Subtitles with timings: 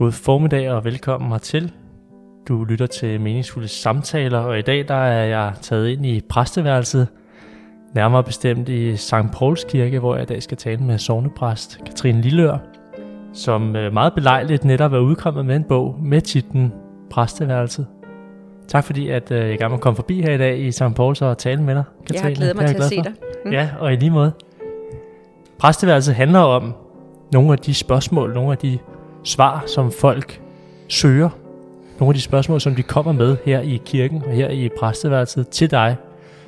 [0.00, 1.72] God formiddag og velkommen hertil.
[2.48, 7.08] Du lytter til meningsfulde samtaler, og i dag der er jeg taget ind i præsteværelset,
[7.94, 9.14] nærmere bestemt i St.
[9.32, 12.58] Pauls Kirke, hvor jeg i dag skal tale med sovnepræst Katrine Lillør,
[13.32, 16.72] som øh, meget belejligt netop er udkommet med en bog med titlen
[17.10, 17.86] Præsteværelset.
[18.68, 20.94] Tak fordi, at øh, jeg gerne må komme forbi her i dag i St.
[20.96, 22.28] Pauls og tale med dig, Katrine.
[22.28, 23.12] Jeg glæder mig til at se dig.
[23.44, 23.52] Mm.
[23.52, 24.32] Ja, og i lige måde.
[25.58, 26.74] Præsteværelset handler om
[27.32, 28.78] nogle af de spørgsmål, nogle af de
[29.24, 30.40] svar, som folk
[30.88, 31.28] søger.
[31.98, 35.48] Nogle af de spørgsmål, som de kommer med her i kirken og her i præsteværelset
[35.48, 35.96] til dig.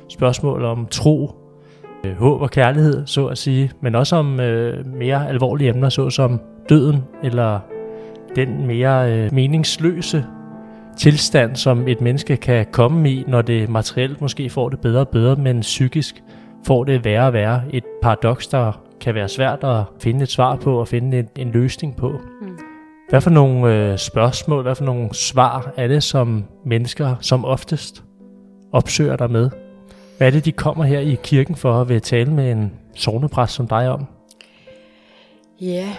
[0.09, 1.31] Spørgsmål om tro,
[2.05, 6.39] øh, håb og kærlighed, så at sige, men også om øh, mere alvorlige emner, såsom
[6.69, 7.59] døden eller
[8.35, 10.25] den mere øh, meningsløse
[10.97, 15.09] tilstand, som et menneske kan komme i, når det materielt måske får det bedre og
[15.09, 16.23] bedre, men psykisk
[16.67, 17.61] får det værre og værre.
[17.69, 21.51] Et paradoks, der kan være svært at finde et svar på og finde en, en
[21.51, 22.21] løsning på.
[23.13, 28.03] Hvad for nogle øh, spørgsmål, hvad for nogle svar er det, som mennesker som oftest
[28.71, 29.49] opsøger dig med?
[30.17, 33.53] Hvad er det, de kommer her i kirken for at vil tale med en sovnepræst
[33.53, 34.05] som dig om?
[35.61, 35.95] Ja,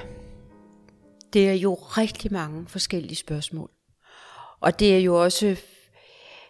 [1.32, 3.70] det er jo rigtig mange forskellige spørgsmål.
[4.60, 5.46] Og det er jo også,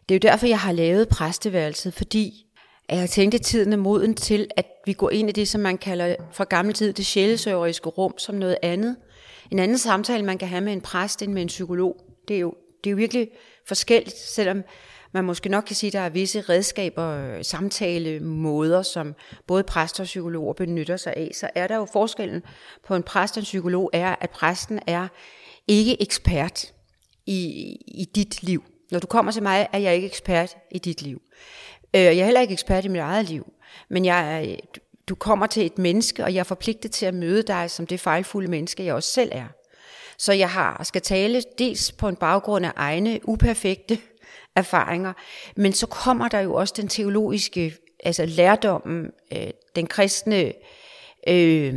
[0.08, 2.46] det er jo derfor, jeg har lavet præsteværelset, fordi
[2.88, 5.60] at jeg tænkte, at tiden er moden til, at vi går ind i det, som
[5.60, 8.96] man kalder fra gammel tid det sjælesøveriske rum, som noget andet.
[9.54, 11.96] En anden samtale, man kan have med en præst end med en psykolog.
[12.28, 13.28] Det er jo, det er jo virkelig
[13.66, 14.62] forskelligt, selvom
[15.12, 19.14] man måske nok kan sige, at der er visse redskaber, øh, samtalemåder, som
[19.46, 22.42] både præster og psykologer benytter sig af, så er der jo forskellen
[22.86, 25.08] på en præst og en psykolog, er, at præsten er
[25.68, 26.72] ikke ekspert
[27.26, 27.40] i,
[27.88, 28.64] i dit liv.
[28.90, 31.22] Når du kommer til mig, er jeg ikke ekspert i dit liv.
[31.94, 33.52] Øh, jeg er heller ikke ekspert i mit eget liv,
[33.90, 34.56] men jeg er,
[35.08, 38.00] du kommer til et menneske, og jeg er forpligtet til at møde dig som det
[38.00, 39.46] fejlfulde menneske, jeg også selv er.
[40.18, 43.98] Så jeg har skal tale dels på en baggrund af egne uperfekte
[44.56, 45.12] erfaringer,
[45.56, 50.52] men så kommer der jo også den teologiske, altså lærdommen, øh, den kristne,
[51.28, 51.74] øh,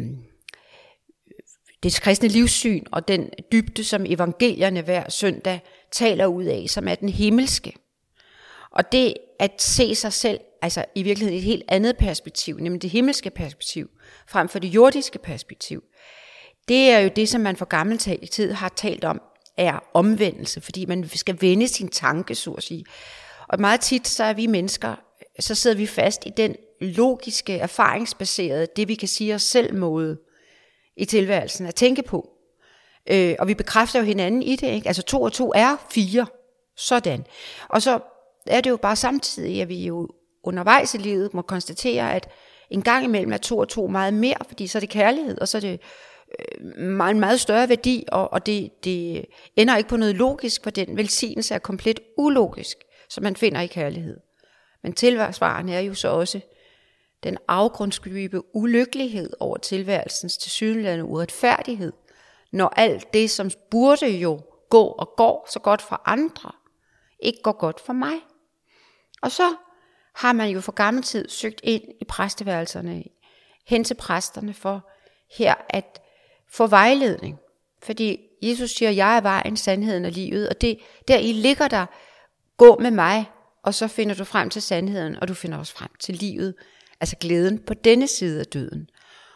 [1.84, 5.60] det kristne livssyn og den dybde, som evangelierne hver søndag
[5.92, 7.74] taler ud af, som er den himmelske.
[8.72, 12.90] Og det at se sig selv, altså i virkeligheden et helt andet perspektiv, nemlig det
[12.90, 13.90] himmelske perspektiv,
[14.28, 15.84] frem for det jordiske perspektiv,
[16.68, 17.98] det er jo det, som man for gammel
[18.28, 19.22] tid har talt om,
[19.58, 22.86] er omvendelse, fordi man skal vende sin tanke, så at sige.
[23.48, 24.96] Og meget tit, så er vi mennesker,
[25.40, 30.18] så sidder vi fast i den logiske, erfaringsbaserede, det vi kan sige os selv måde
[30.98, 32.30] i tilværelsen at tænke på.
[33.10, 34.88] Øh, og vi bekræfter jo hinanden i det, ikke?
[34.88, 36.26] Altså to og to er fire.
[36.76, 37.26] Sådan.
[37.70, 38.00] Og så
[38.46, 40.10] er det jo bare samtidig, at vi jo
[40.48, 42.30] undervejs i livet må konstatere, at
[42.70, 45.48] en gang imellem er to og to meget mere, fordi så er det kærlighed, og
[45.48, 45.80] så er det
[46.40, 49.26] øh, en meget større værdi, og, og det, det
[49.56, 52.78] ender ikke på noget logisk, for den velsignelse er komplet ulogisk,
[53.10, 54.18] som man finder i kærlighed.
[54.84, 56.40] Men tilværsvaren er jo så også
[57.24, 61.94] den afgrundsdybe ulykkelighed over tilværelsens tilsyneladende uretfærdighed,
[62.52, 66.52] når alt det, som burde jo gå og går så godt for andre,
[67.20, 68.16] ikke går godt for mig.
[69.22, 69.56] Og så
[70.18, 73.04] har man jo for gammel tid søgt ind i præsteværelserne,
[73.68, 74.90] hen til præsterne for
[75.38, 76.02] her at
[76.50, 77.40] få vejledning.
[77.84, 81.86] Fordi Jesus siger, jeg er vejen, sandheden og livet, og det, der i ligger der,
[82.58, 83.32] gå med mig,
[83.64, 86.56] og så finder du frem til sandheden, og du finder også frem til livet,
[87.00, 88.90] altså glæden på denne side af døden.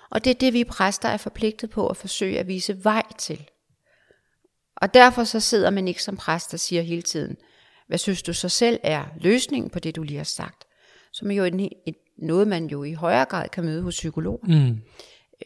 [0.09, 3.50] Og det er det, vi præster er forpligtet på at forsøge at vise vej til.
[4.75, 7.38] Og derfor så sidder man ikke som præst og siger hele tiden,
[7.88, 10.64] hvad synes du så selv er løsningen på det, du lige har sagt?
[11.11, 14.47] Som er jo en, et, noget, man jo i højere grad kan møde hos psykologer.
[14.47, 14.81] Mm.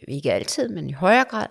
[0.08, 1.48] Ikke altid, men i højere grad.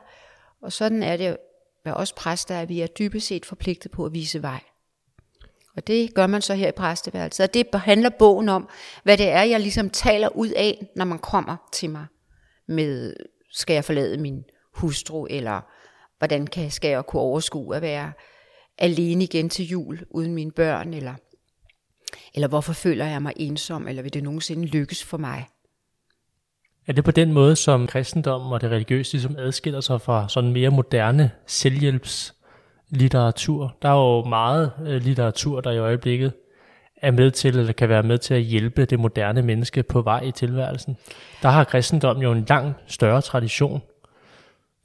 [0.63, 1.37] Og sådan er det
[1.85, 4.61] med os præster, at vi er dybest set forpligtet på at vise vej.
[5.77, 7.49] Og det gør man så her i præsteværelset.
[7.49, 8.69] Og det handler bogen om,
[9.03, 12.07] hvad det er, jeg ligesom taler ud af, når man kommer til mig
[12.69, 13.15] med,
[13.53, 14.45] skal jeg forlade min
[14.75, 15.61] hustru, eller
[16.19, 18.13] hvordan kan, skal jeg kunne overskue at være
[18.79, 21.15] alene igen til jul uden mine børn, eller,
[22.35, 25.47] eller hvorfor føler jeg mig ensom, eller vil det nogensinde lykkes for mig?
[26.87, 30.53] Er det på den måde, som kristendom og det religiøse ligesom adskiller sig fra sådan
[30.53, 33.77] mere moderne selvhjælpslitteratur?
[33.83, 36.33] Der er jo meget øh, litteratur, der i øjeblikket
[36.97, 40.21] er med til, eller kan være med til at hjælpe det moderne menneske på vej
[40.21, 40.97] i tilværelsen.
[41.43, 43.83] Der har kristendom jo en langt større tradition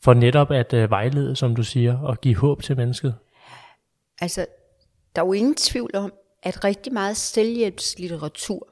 [0.03, 3.15] for netop at øh, vejlede, som du siger, og give håb til mennesket.
[4.21, 4.45] Altså,
[5.15, 6.13] der er jo ingen tvivl om,
[6.43, 8.67] at rigtig meget selvhjælpslitteratur,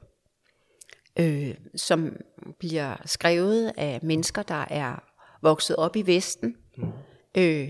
[1.18, 2.16] øh, som
[2.58, 5.02] bliver skrevet af mennesker, der er
[5.42, 6.88] vokset op i Vesten, mm.
[7.36, 7.68] øh,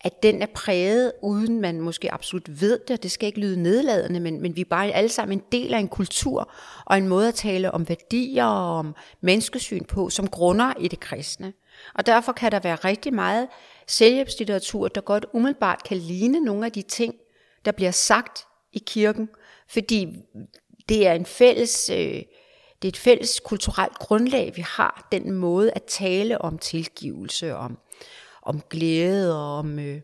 [0.00, 4.20] at den er præget, uden man måske absolut ved det, det skal ikke lyde nedladende,
[4.20, 6.52] men, men vi er bare alle sammen en del af en kultur,
[6.86, 11.00] og en måde at tale om værdier og om menneskesyn på, som grunder i det
[11.00, 11.52] kristne.
[11.94, 13.48] Og derfor kan der være rigtig meget
[13.86, 17.14] selvhjælpslitteratur, der godt umiddelbart kan ligne nogle af de ting,
[17.64, 19.28] der bliver sagt i kirken,
[19.68, 20.08] fordi
[20.88, 22.22] det er en fælles, øh,
[22.82, 27.78] det er et fælles kulturelt grundlag, vi har, den måde at tale om tilgivelse, om,
[28.42, 30.00] om glæde og om, øh,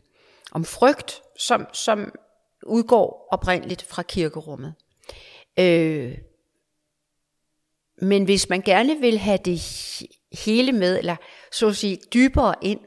[0.53, 2.13] om frygt, som, som
[2.63, 4.75] udgår oprindeligt fra kirkerummet.
[5.59, 6.19] Øh,
[8.03, 9.61] men hvis man gerne vil have det
[10.45, 11.17] hele med, eller
[11.53, 12.81] så at sige dybere ind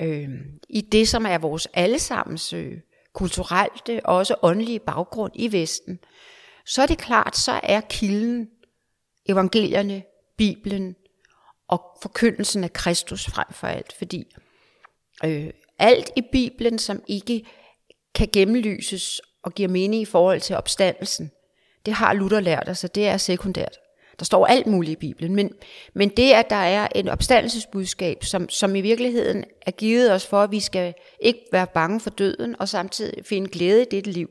[0.00, 0.28] øh,
[0.68, 2.78] i det, som er vores allesammens øh,
[3.14, 5.98] kulturelle øh, og også åndelige baggrund i Vesten,
[6.66, 8.48] så er det klart, så er kilden
[9.28, 10.02] evangelierne,
[10.36, 10.96] Bibelen
[11.68, 14.34] og forkyndelsen af Kristus frem for alt, fordi
[15.24, 17.44] øh, alt i Bibelen, som ikke
[18.14, 21.30] kan gennemlyses og giver mening i forhold til opstandelsen,
[21.86, 23.78] det har Luther lært os, og det er sekundært.
[24.22, 25.52] Der står alt muligt i Bibelen, men,
[25.94, 30.42] men det, at der er en opstandelsesbudskab, som, som i virkeligheden er givet os for,
[30.42, 34.30] at vi skal ikke være bange for døden, og samtidig finde glæde i dette liv.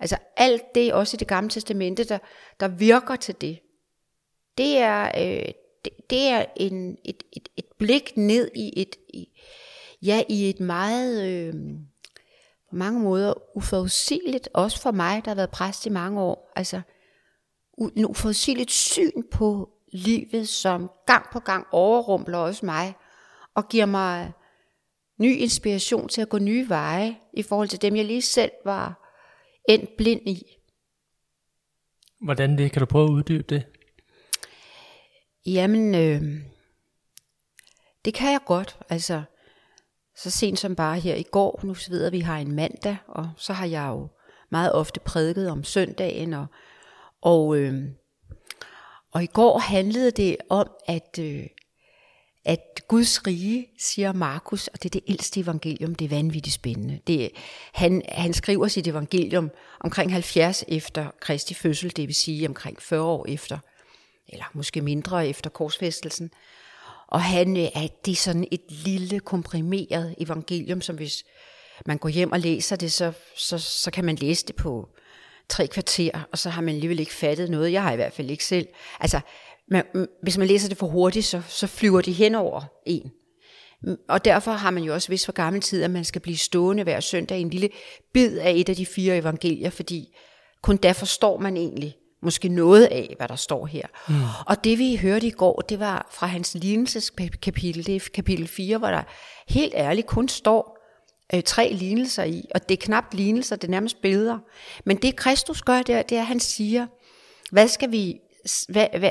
[0.00, 2.18] Altså alt det, også i det gamle testamente, der,
[2.60, 3.58] der virker til det,
[4.58, 5.52] det er, øh,
[5.84, 9.28] det, det er en, et, et, et blik ned i et, i,
[10.02, 11.54] ja, i et meget, øh,
[12.70, 16.80] på mange måder uforudsigeligt, også for mig, der har været præst i mange år, altså
[17.78, 22.94] en uforudsigeligt syn på livet, som gang på gang overrumpler også mig,
[23.54, 24.32] og giver mig
[25.18, 29.10] ny inspiration til at gå nye veje, i forhold til dem, jeg lige selv var
[29.68, 30.56] endt blind i.
[32.20, 32.72] Hvordan det?
[32.72, 33.66] Kan du prøve at uddybe det?
[35.46, 36.22] Jamen, øh,
[38.04, 38.78] det kan jeg godt.
[38.88, 39.22] Altså,
[40.16, 42.96] så sent som bare her i går, nu ved jeg, at vi har en mandag,
[43.06, 44.08] og så har jeg jo
[44.50, 46.46] meget ofte prædiket om søndagen, og
[47.24, 47.82] og, øh,
[49.12, 51.46] og i går handlede det om, at, øh,
[52.44, 57.00] at Guds rige, siger Markus, og det er det ældste evangelium, det er vanvittigt spændende.
[57.06, 57.30] Det,
[57.72, 59.50] han, han skriver sit evangelium
[59.80, 63.58] omkring 70 efter Kristi fødsel, det vil sige omkring 40 år efter,
[64.28, 66.30] eller måske mindre efter korsfæstelsen.
[67.06, 71.24] Og han, øh, at det er sådan et lille komprimeret evangelium, som hvis
[71.86, 74.88] man går hjem og læser det, så, så, så kan man læse det på
[75.48, 77.72] tre kvarter, og så har man alligevel ikke fattet noget.
[77.72, 78.66] Jeg har i hvert fald ikke selv.
[79.00, 79.20] Altså,
[79.68, 79.84] man,
[80.22, 83.12] hvis man læser det for hurtigt, så, så flyver de hen over en.
[84.08, 86.82] Og derfor har man jo også vidst for gammel tid, at man skal blive stående
[86.82, 87.68] hver søndag i en lille
[88.12, 90.16] bid af et af de fire evangelier, fordi
[90.62, 93.86] kun der forstår man egentlig måske noget af, hvad der står her.
[94.08, 94.14] Mm.
[94.46, 98.78] Og det vi hørte i går, det var fra hans lignelseskapitel, det er kapitel 4,
[98.78, 99.02] hvor der
[99.48, 100.73] helt ærligt kun står,
[101.34, 104.38] øh, tre lignelser i, og det er knap lignelser, det er nærmest billeder.
[104.84, 106.86] Men det Kristus gør, det er, det er at han siger,
[107.50, 108.20] hvad skal vi,
[108.68, 109.10] hvad, hvad,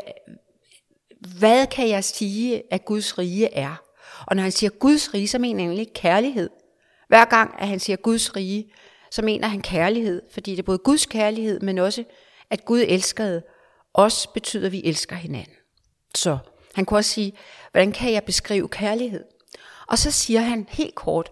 [1.37, 3.75] hvad kan jeg sige, at Guds rige er?
[4.27, 6.49] Og når han siger Guds rige, så mener han egentlig kærlighed.
[7.07, 8.71] Hver gang, at han siger Guds rige,
[9.11, 12.03] så mener han kærlighed, fordi det er både Guds kærlighed, men også,
[12.49, 13.41] at Gud elskede
[13.93, 15.53] os, betyder, at vi elsker hinanden.
[16.15, 16.37] Så
[16.73, 17.33] han kunne også sige,
[17.71, 19.23] hvordan kan jeg beskrive kærlighed?
[19.87, 21.31] Og så siger han helt kort,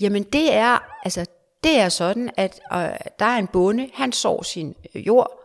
[0.00, 1.26] Jamen det er, altså,
[1.64, 2.78] det er sådan, at øh,
[3.18, 5.38] der er en bonde, han sår sin øh, jord,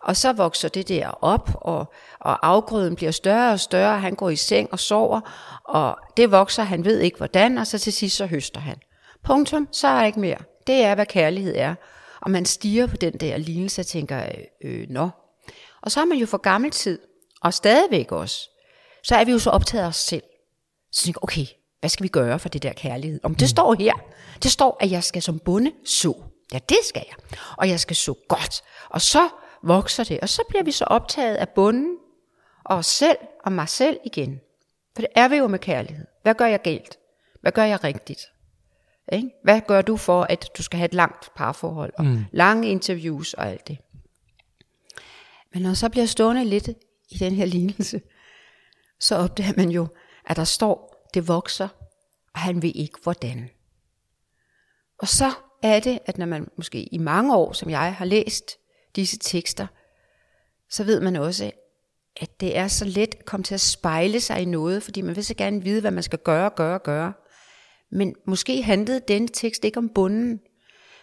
[0.00, 4.30] og så vokser det der op, og, og afgrøden bliver større og større, han går
[4.30, 5.20] i seng og sover,
[5.64, 8.76] og det vokser, han ved ikke hvordan, og så til sidst så høster han.
[9.24, 10.38] Punktum, så er der ikke mere.
[10.66, 11.74] Det er, hvad kærlighed er.
[12.20, 15.08] Og man stiger på den der lignelse og tænker, øh, øh, nå.
[15.82, 16.98] Og så er man jo for gammel tid,
[17.42, 18.50] og stadigvæk også,
[19.04, 20.22] så er vi jo så optaget af os selv.
[20.92, 21.46] Så tænker okay,
[21.86, 23.20] hvad skal vi gøre for det der kærlighed?
[23.22, 23.48] Om det mm.
[23.48, 23.92] står her.
[24.42, 26.14] Det står, at jeg skal som bonde så.
[26.52, 27.38] Ja, det skal jeg.
[27.56, 28.62] Og jeg skal så godt.
[28.90, 29.28] Og så
[29.62, 30.20] vokser det.
[30.20, 31.96] Og så bliver vi så optaget af bunden
[32.64, 34.40] og os selv og mig selv igen.
[34.94, 36.06] For det er vi jo med kærlighed.
[36.22, 36.98] Hvad gør jeg galt?
[37.40, 38.20] Hvad gør jeg rigtigt?
[39.12, 39.30] Ikke?
[39.44, 42.24] Hvad gør du for, at du skal have et langt parforhold og mm.
[42.32, 43.78] lange interviews og alt det?
[45.52, 46.68] Men når så bliver stående lidt
[47.10, 48.00] i den her lignelse,
[49.00, 49.86] så opdager man jo,
[50.26, 50.85] at der står,
[51.16, 51.68] det vokser,
[52.34, 53.50] og han ved ikke hvordan.
[54.98, 55.32] Og så
[55.62, 58.56] er det, at når man måske i mange år, som jeg har læst
[58.96, 59.66] disse tekster,
[60.70, 61.50] så ved man også,
[62.16, 65.16] at det er så let at komme til at spejle sig i noget, fordi man
[65.16, 67.12] vil så gerne vide, hvad man skal gøre, gøre, gøre.
[67.92, 70.40] Men måske handlede denne tekst ikke om bunden.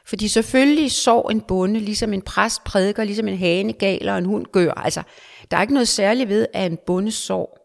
[0.06, 4.26] Fordi selvfølgelig sår en bonde, ligesom en præst prædiker, ligesom en hane galer og en
[4.26, 4.72] hund gør.
[4.72, 5.04] Altså,
[5.52, 7.63] der er ikke noget særligt ved, at en bonde sår.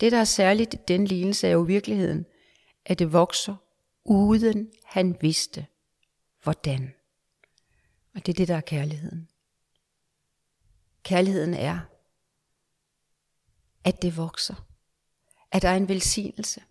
[0.00, 2.26] Det, der er særligt i den lignelse, er jo virkeligheden,
[2.86, 3.56] at det vokser
[4.04, 5.66] uden han vidste,
[6.42, 6.94] hvordan.
[8.14, 9.28] Og det er det, der er kærligheden.
[11.02, 11.78] Kærligheden er,
[13.84, 14.66] at det vokser.
[15.52, 16.62] At der er en velsignelse.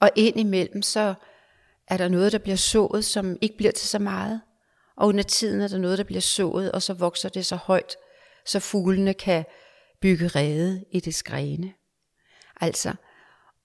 [0.00, 1.14] Og indimellem så
[1.86, 4.40] er der noget, der bliver sået, som ikke bliver til så meget.
[4.96, 7.96] Og under tiden er der noget, der bliver sået, og så vokser det så højt,
[8.46, 9.44] så fuglene kan
[10.00, 11.74] bygge rede i det grene.
[12.60, 12.94] Altså,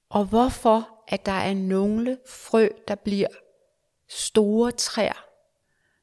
[0.09, 3.27] og hvorfor at der er nogle frø, der bliver
[4.09, 5.25] store træer,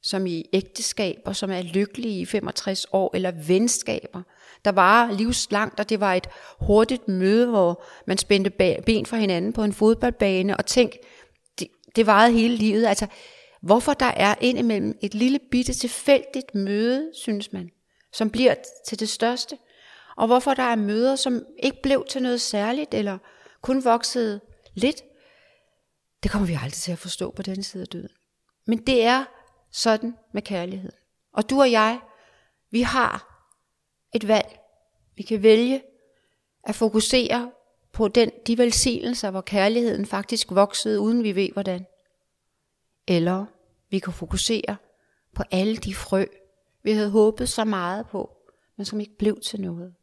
[0.02, 4.23] som i ægteskaber, som er lykkelige i 65 år, eller venskaber,
[4.64, 6.26] der var livslangt, og det var et
[6.61, 8.50] hurtigt møde, hvor man spændte
[8.87, 10.93] ben for hinanden på en fodboldbane, og tænk,
[11.59, 12.87] det, det varede hele livet.
[12.87, 13.07] Altså,
[13.62, 17.71] hvorfor der er indimellem et lille bitte tilfældigt møde, synes man,
[18.12, 18.55] som bliver
[18.88, 19.59] til det største,
[20.16, 23.18] og hvorfor der er møder, som ikke blev til noget særligt, eller
[23.61, 24.40] kun voksede
[24.75, 25.02] lidt,
[26.23, 28.08] det kommer vi aldrig til at forstå på den side af døden.
[28.66, 29.25] Men det er
[29.73, 30.92] sådan med kærlighed.
[31.32, 32.00] Og du og jeg,
[32.70, 33.42] vi har
[34.14, 34.58] et valg.
[35.16, 35.82] Vi kan vælge
[36.64, 37.52] at fokusere
[37.92, 41.87] på den, de velsignelser, hvor kærligheden faktisk voksede, uden vi ved hvordan.
[43.08, 43.46] Eller
[43.90, 44.76] vi kan fokusere
[45.35, 46.25] på alle de frø,
[46.82, 48.37] vi havde håbet så meget på,
[48.76, 49.94] men som ikke blev til noget.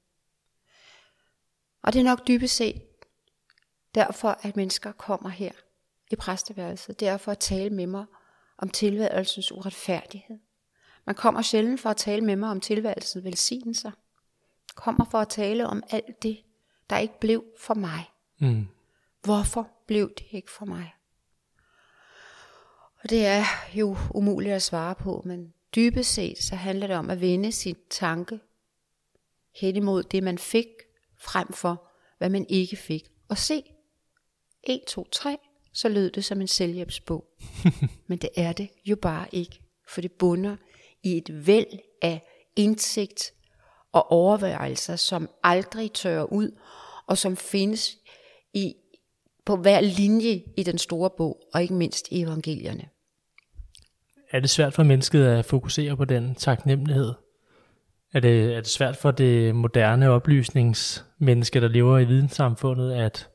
[1.84, 2.82] Og det er nok dybest set
[3.96, 5.52] derfor, at mennesker kommer her
[6.12, 7.00] i præsteværelset.
[7.00, 8.06] Det er for at tale med mig
[8.58, 10.40] om tilværelsens uretfærdighed.
[11.06, 13.92] Man kommer sjældent for at tale med mig om tilværelsens velsignelser.
[14.76, 16.44] Kommer for at tale om alt det,
[16.90, 18.12] der ikke blev for mig.
[18.40, 18.68] Mm.
[19.24, 20.94] Hvorfor blev det ikke for mig?
[23.04, 27.10] Og det er jo umuligt at svare på, men dybest set så handler det om
[27.10, 28.40] at vende sin tanke
[29.56, 30.68] hen imod det, man fik,
[31.24, 33.10] frem for hvad man ikke fik.
[33.30, 33.64] Og se,
[34.64, 35.38] 1, 2, 3,
[35.74, 37.26] så lød det som en selvhjælpsbog.
[38.08, 40.56] Men det er det jo bare ikke, for det bunder
[41.04, 42.22] i et væld af
[42.56, 43.34] indsigt
[43.92, 46.60] og overvejelser, som aldrig tørrer ud,
[47.08, 47.98] og som findes
[48.54, 48.76] i,
[49.46, 52.90] på hver linje i den store bog, og ikke mindst i evangelierne.
[54.32, 57.14] Er det svært for mennesket at fokusere på den taknemmelighed?
[58.14, 63.30] Er det, er det svært for det moderne oplysningsmenneske, der lever i videnssamfundet, at,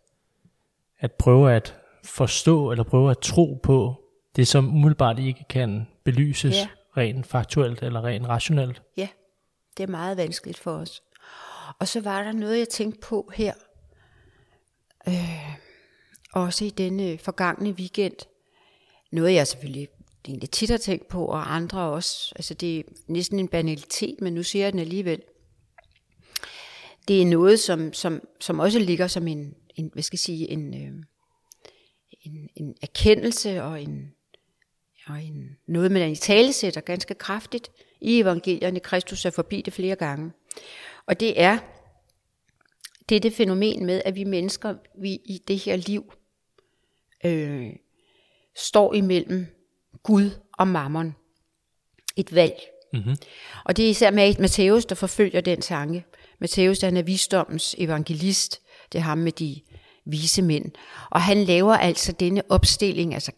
[0.98, 4.04] at prøve at forstå eller prøve at tro på
[4.36, 6.68] det, som umiddelbart ikke kan belyses ja.
[6.96, 8.82] rent faktuelt eller rent rationelt?
[8.96, 9.08] Ja,
[9.76, 11.02] det er meget vanskeligt for os.
[11.78, 13.54] Og så var der noget, jeg tænkte på her,
[15.08, 15.58] øh,
[16.32, 18.16] også i denne forgangne weekend.
[19.12, 19.88] Noget, jeg selvfølgelig
[20.24, 22.32] egentlig tit har tænkt på, og andre også.
[22.36, 25.22] Altså det er næsten en banalitet, men nu siger jeg den alligevel.
[27.08, 30.50] Det er noget, som, som, som også ligger som en, en hvad skal jeg sige,
[30.50, 31.04] en, øh,
[32.22, 34.12] en, en erkendelse og en,
[35.06, 37.70] og en noget, man i tale sætter ganske kraftigt
[38.00, 38.80] i evangelierne.
[38.80, 40.32] Kristus er forbi det flere gange.
[41.06, 41.58] Og det er
[43.08, 46.12] det er det fænomen med, at vi mennesker vi i det her liv
[47.24, 47.72] øh,
[48.56, 49.46] står imellem
[50.02, 51.14] Gud og mammon.
[52.16, 52.54] Et valg.
[52.92, 53.16] Mm-hmm.
[53.64, 56.04] Og det er især Matthæus, der forfølger den tanke.
[56.40, 58.60] Matthæus, han er visdommens evangelist.
[58.92, 59.60] Det er ham med de
[60.06, 60.64] vise mænd.
[61.10, 63.32] Og han laver altså denne opstilling, altså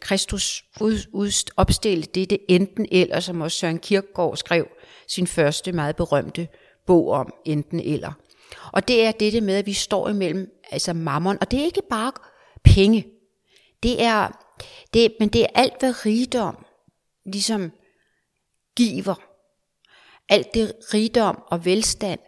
[0.00, 4.66] Kristus ud, opstille det enten eller, som også Søren Kierkegaard skrev
[5.08, 6.48] sin første meget berømte
[6.86, 8.12] bog om, enten eller.
[8.72, 11.82] Og det er det med, at vi står imellem altså mammon, og det er ikke
[11.90, 12.12] bare
[12.64, 13.06] penge.
[13.82, 14.28] Det er,
[14.94, 16.66] det, men det er alt, hvad rigdom
[17.24, 17.72] ligesom
[18.76, 19.14] giver.
[20.28, 22.20] Alt det rigdom og velstand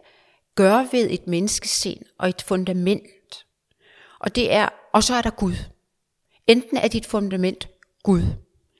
[0.55, 3.45] gør ved et menneskesind og et fundament.
[4.19, 5.55] Og det er, og så er der Gud.
[6.47, 7.69] Enten er dit fundament
[8.03, 8.23] Gud,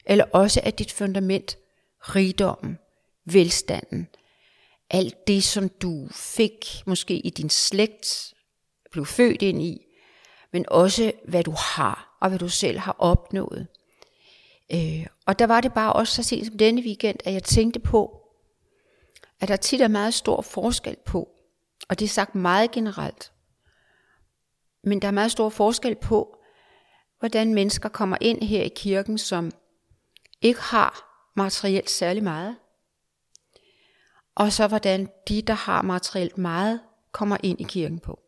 [0.05, 1.57] eller også er dit fundament
[1.99, 2.79] rigdommen,
[3.25, 4.07] velstanden,
[4.89, 8.33] alt det, som du fik måske i din slægt,
[8.91, 9.81] blev født ind i,
[10.53, 13.67] men også hvad du har, og hvad du selv har opnået.
[14.73, 17.79] Øh, og der var det bare også så sent som denne weekend, at jeg tænkte
[17.79, 18.19] på,
[19.39, 21.29] at der tit er meget stor forskel på,
[21.89, 23.31] og det er sagt meget generelt,
[24.83, 26.37] men der er meget stor forskel på,
[27.19, 29.51] hvordan mennesker kommer ind her i kirken, som
[30.41, 32.55] ikke har materielt særlig meget,
[34.35, 36.79] og så hvordan de, der har materielt meget,
[37.11, 38.22] kommer ind i kirken på.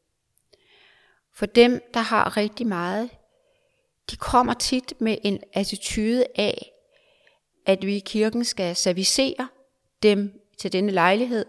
[1.35, 3.09] For dem, der har rigtig meget,
[4.11, 6.71] de kommer tit med en attitude af,
[7.65, 9.47] at vi i kirken skal servicere
[10.03, 11.45] dem til denne lejlighed.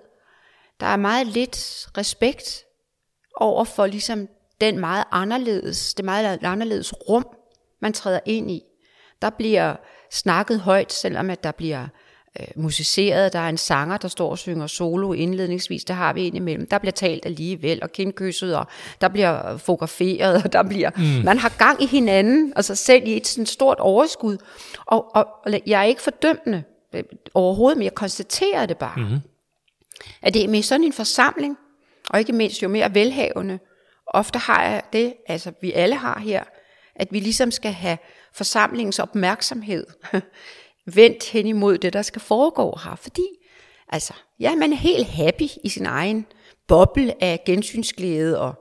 [0.81, 2.65] Der er meget lidt respekt
[3.37, 4.29] over for ligesom
[4.61, 7.37] den meget anderledes, det meget anderledes rum,
[7.81, 8.63] man træder ind i.
[9.23, 9.77] Der bliver
[10.11, 11.89] snakket højt, selvom at der bliver
[12.41, 13.33] øh, musiceret.
[13.33, 15.85] Der er en sanger, der står og synger solo indledningsvis.
[15.85, 16.67] Det har vi indimellem.
[16.67, 18.67] Der bliver talt alligevel og kindkysset, og
[19.01, 20.91] der bliver fotograferet, og der bliver...
[20.97, 21.25] Mm.
[21.25, 24.37] Man har gang i hinanden, og sig selv i et sådan stort overskud.
[24.87, 26.63] Og, og, og jeg er ikke fordømmende
[26.95, 27.03] øh,
[27.35, 28.97] overhovedet, men jeg konstaterer det bare.
[28.97, 29.19] Mm.
[30.23, 31.59] At det er med sådan en forsamling,
[32.11, 33.59] og ikke mindst jo mere velhavende,
[34.07, 36.43] ofte har jeg det, altså vi alle har her,
[36.97, 37.99] at vi ligesom skal have
[38.33, 39.87] forsamlingens opmærksomhed
[40.95, 42.95] vendt hen imod det, der skal foregå her.
[42.95, 43.27] Fordi,
[43.89, 46.27] altså, ja, man er helt happy i sin egen
[46.69, 48.41] boble af gensynsglæde.
[48.41, 48.55] Og,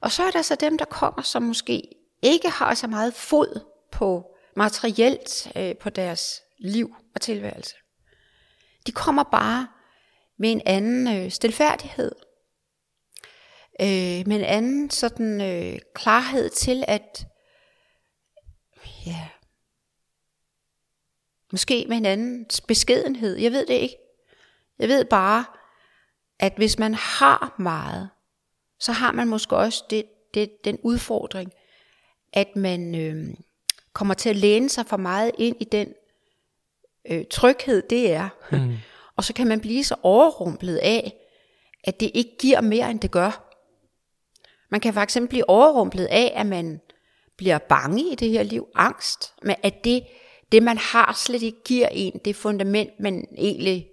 [0.00, 1.88] og så er der så dem, der kommer, som måske
[2.22, 3.60] ikke har så meget fod
[3.92, 4.24] på
[4.56, 7.74] materielt øh, på deres liv og tilværelse.
[8.86, 9.68] De kommer bare
[10.38, 12.12] med en anden øh, stilfærdighed,
[13.80, 17.26] øh, med en anden sådan øh, klarhed til at
[19.06, 19.28] ja,
[21.52, 23.36] måske med en anden beskedenhed.
[23.36, 23.96] Jeg ved det ikke.
[24.78, 25.44] Jeg ved bare,
[26.38, 28.08] at hvis man har meget,
[28.80, 30.04] så har man måske også det,
[30.34, 31.52] det, den udfordring,
[32.32, 33.34] at man øh,
[33.92, 35.94] kommer til at læne sig for meget ind i den
[37.10, 38.28] øh, tryghed, det er.
[38.52, 38.76] Mm.
[39.16, 41.14] Og så kan man blive så overrumplet af,
[41.84, 43.52] at det ikke giver mere, end det gør.
[44.70, 46.80] Man kan eksempel blive overrumplet af, at man
[47.36, 50.02] bliver bange i det her liv, angst, men at det,
[50.52, 53.88] det man har slet ikke giver en det fundament, man egentlig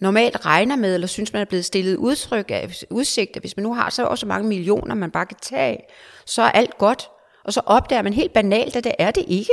[0.00, 3.74] normalt regner med, eller synes, man er blevet stillet udtryk af udsigt, hvis man nu
[3.74, 5.78] har så også mange millioner, man bare kan tage
[6.26, 7.10] så er alt godt.
[7.44, 9.52] Og så opdager man helt banalt, at det er det ikke.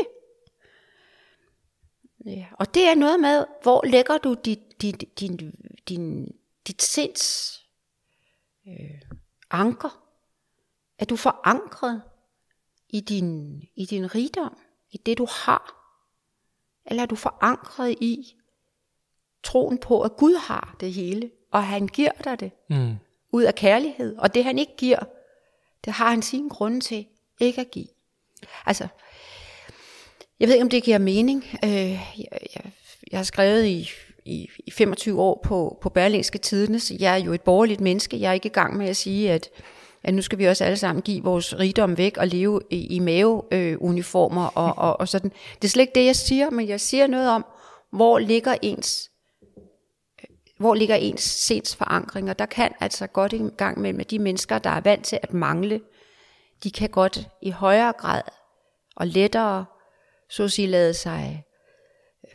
[2.25, 2.45] Ja.
[2.59, 5.53] Og det er noget med, hvor lægger du dit, dit, din,
[5.89, 6.27] din,
[6.67, 7.55] dit sinds
[8.67, 9.01] øh,
[9.51, 10.03] anker?
[10.99, 12.01] Er du forankret
[12.89, 14.57] i din, i din rigdom,
[14.91, 15.75] i det du har?
[16.86, 18.36] Eller er du forankret i
[19.43, 22.95] troen på, at Gud har det hele, og han giver dig det mm.
[23.32, 24.99] ud af kærlighed, og det han ikke giver,
[25.86, 27.06] det har han sin grund til
[27.39, 27.88] ikke at give.
[28.65, 28.88] Altså,
[30.39, 31.45] jeg ved ikke, om det giver mening.
[31.63, 32.71] Øh, jeg, jeg,
[33.12, 33.89] jeg har skrevet i,
[34.25, 38.19] i, i 25 år på, på Berlingske Tidene, så jeg er jo et borgerligt menneske.
[38.19, 39.49] Jeg er ikke i gang med at sige, at
[40.03, 42.99] at nu skal vi også alle sammen give vores rigdom væk og leve i, i
[42.99, 45.31] maveuniformer øh, og, og, og sådan.
[45.55, 47.45] Det er slet ikke det, jeg siger, men jeg siger noget om,
[47.91, 49.12] hvor ligger ens
[50.19, 54.05] øh, hvor ligger ens sinds forankring, og der kan altså godt en gang med, med
[54.05, 55.81] de mennesker, der er vant til at mangle,
[56.63, 58.21] de kan godt i højere grad
[58.95, 59.65] og lettere,
[60.29, 61.43] så at sige, lade sig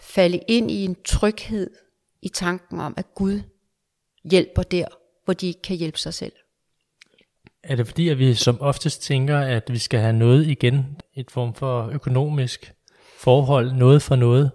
[0.01, 1.71] falde ind i en tryghed
[2.23, 3.41] i tanken om, at Gud
[4.25, 4.87] hjælper der,
[5.25, 6.33] hvor de ikke kan hjælpe sig selv.
[7.67, 11.31] Er det fordi, at vi som oftest tænker, at vi skal have noget igen, et
[11.31, 12.73] form for økonomisk
[13.19, 14.51] forhold, noget for noget?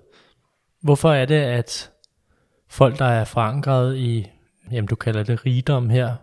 [0.81, 1.91] Hvorfor er det, at
[2.69, 4.27] folk, der er forankret i,
[4.71, 6.15] jamen du kalder det rigdom her,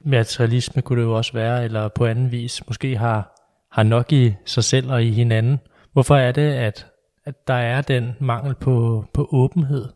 [0.00, 3.40] materialisme kunne det jo også være, eller på anden vis, måske har,
[3.72, 5.60] har nok i sig selv og i hinanden.
[5.92, 6.86] Hvorfor er det, at,
[7.24, 9.88] at der er den mangel på, på åbenhed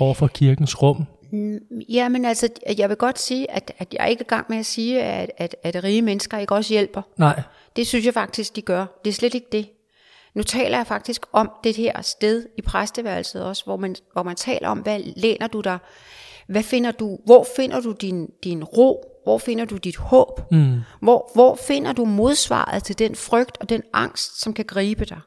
[0.00, 1.06] over for kirkens rum?
[1.32, 4.46] Mm, ja, men altså, jeg vil godt sige, at, at jeg er ikke i gang
[4.48, 7.02] med at sige, at, at, at rige mennesker ikke også hjælper.
[7.16, 7.42] Nej.
[7.76, 8.86] Det synes jeg faktisk, de gør.
[9.04, 9.70] Det er slet ikke det.
[10.34, 14.36] Nu taler jeg faktisk om det her sted i præsteværelset også, hvor man, hvor man
[14.36, 15.78] taler om, hvad læner du dig,
[16.48, 20.80] hvad finder du, hvor finder du din, din ro, hvor finder du dit håb, mm.
[21.00, 25.20] hvor, hvor finder du modsvaret til den frygt og den angst, som kan gribe dig.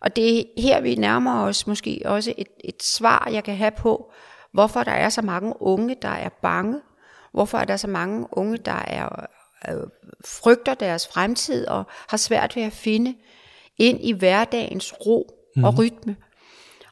[0.00, 3.70] Og det er her, vi nærmer os måske også et, et svar, jeg kan have
[3.70, 4.12] på,
[4.52, 6.80] hvorfor der er så mange unge, der er bange,
[7.32, 9.26] hvorfor er der så mange unge, der er
[9.68, 9.76] øh,
[10.24, 13.14] frygter deres fremtid og har svært ved at finde
[13.78, 15.64] ind i hverdagens ro mm.
[15.64, 15.80] og mhm.
[15.80, 16.16] rytme.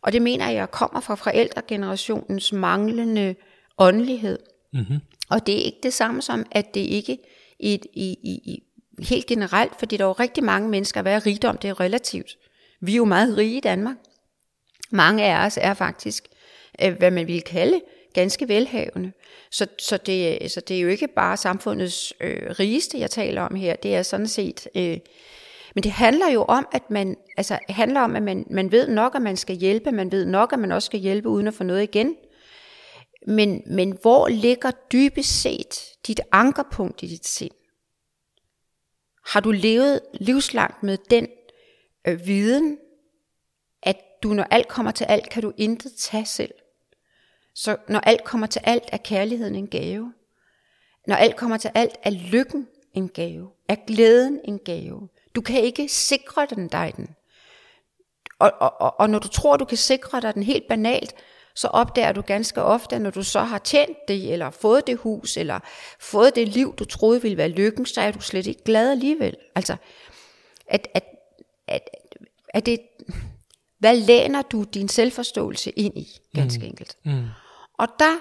[0.02, 3.34] Og det mener jeg kommer fra forældregenerationens manglende
[3.78, 4.38] åndelighed.
[4.72, 5.00] Mm-hmm.
[5.30, 7.18] Og det er ikke det samme som, at det ikke
[7.60, 8.62] i, i, i, i
[9.02, 12.36] helt generelt, fordi der er jo rigtig mange mennesker, hvad er rigdom, det er relativt.
[12.80, 13.96] Vi er jo meget rige i Danmark.
[14.90, 16.28] Mange af os er faktisk
[16.82, 17.80] øh, hvad man ville kalde
[18.14, 19.12] ganske velhavende.
[19.50, 23.54] Så, så, det, så det er jo ikke bare samfundets øh, rigeste, jeg taler om
[23.54, 23.76] her.
[23.76, 24.68] Det er sådan set...
[24.74, 24.98] Øh,
[25.74, 29.14] men det handler jo om, at man, altså, handler om, at man, man ved nok,
[29.14, 29.92] at man skal hjælpe.
[29.92, 32.16] Man ved nok, at man også skal hjælpe uden at få noget igen.
[33.26, 37.50] Men, men hvor ligger dybest set dit ankerpunkt i dit sind?
[39.26, 41.26] Har du levet livslangt med den
[42.08, 42.78] øh, viden,
[43.82, 46.54] at du når alt kommer til alt, kan du intet tage selv?
[47.56, 50.12] Så når alt kommer til alt, er kærligheden en gave.
[51.06, 53.50] Når alt kommer til alt, er lykken en gave.
[53.68, 55.08] Er glæden en gave.
[55.34, 57.08] Du kan ikke sikre den dig den.
[58.38, 61.14] Og, og, og, og når du tror, du kan sikre dig den helt banalt,
[61.54, 64.96] så opdager du ganske ofte, at når du så har tjent det, eller fået det
[64.96, 65.60] hus, eller
[66.00, 69.36] fået det liv, du troede ville være lykken, så er du slet ikke glad alligevel.
[69.54, 69.76] Altså,
[70.66, 71.04] at, at,
[71.66, 71.88] at,
[72.48, 72.80] at det,
[73.78, 76.66] hvad læner du din selvforståelse ind i, ganske mm.
[76.66, 76.96] enkelt.
[77.04, 77.26] Mm.
[77.78, 78.16] Og der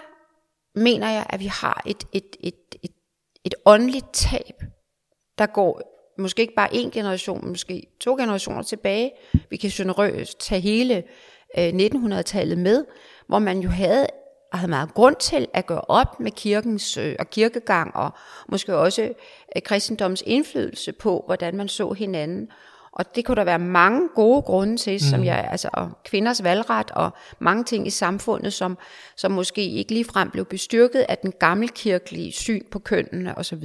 [0.75, 2.91] mener jeg, at vi har et, et, et, et,
[3.45, 4.63] et åndeligt tab,
[5.37, 5.81] der går
[6.17, 9.11] måske ikke bare en generation, måske to generationer tilbage.
[9.49, 11.03] Vi kan generøst tage hele
[11.57, 12.85] øh, 1900-tallet med,
[13.27, 14.07] hvor man jo havde,
[14.53, 18.11] havde meget grund til at gøre op med kirkens øh, og kirkegang, og
[18.49, 19.13] måske også
[19.55, 22.51] øh, kristendoms indflydelse på, hvordan man så hinanden.
[22.95, 24.99] Og det kunne der være mange gode grunde til, mm.
[24.99, 28.77] som jeg, altså og kvinders valgret og mange ting i samfundet, som,
[29.17, 33.63] som måske ikke ligefrem blev bestyrket af den gammelkirkelige syn på kønnene osv.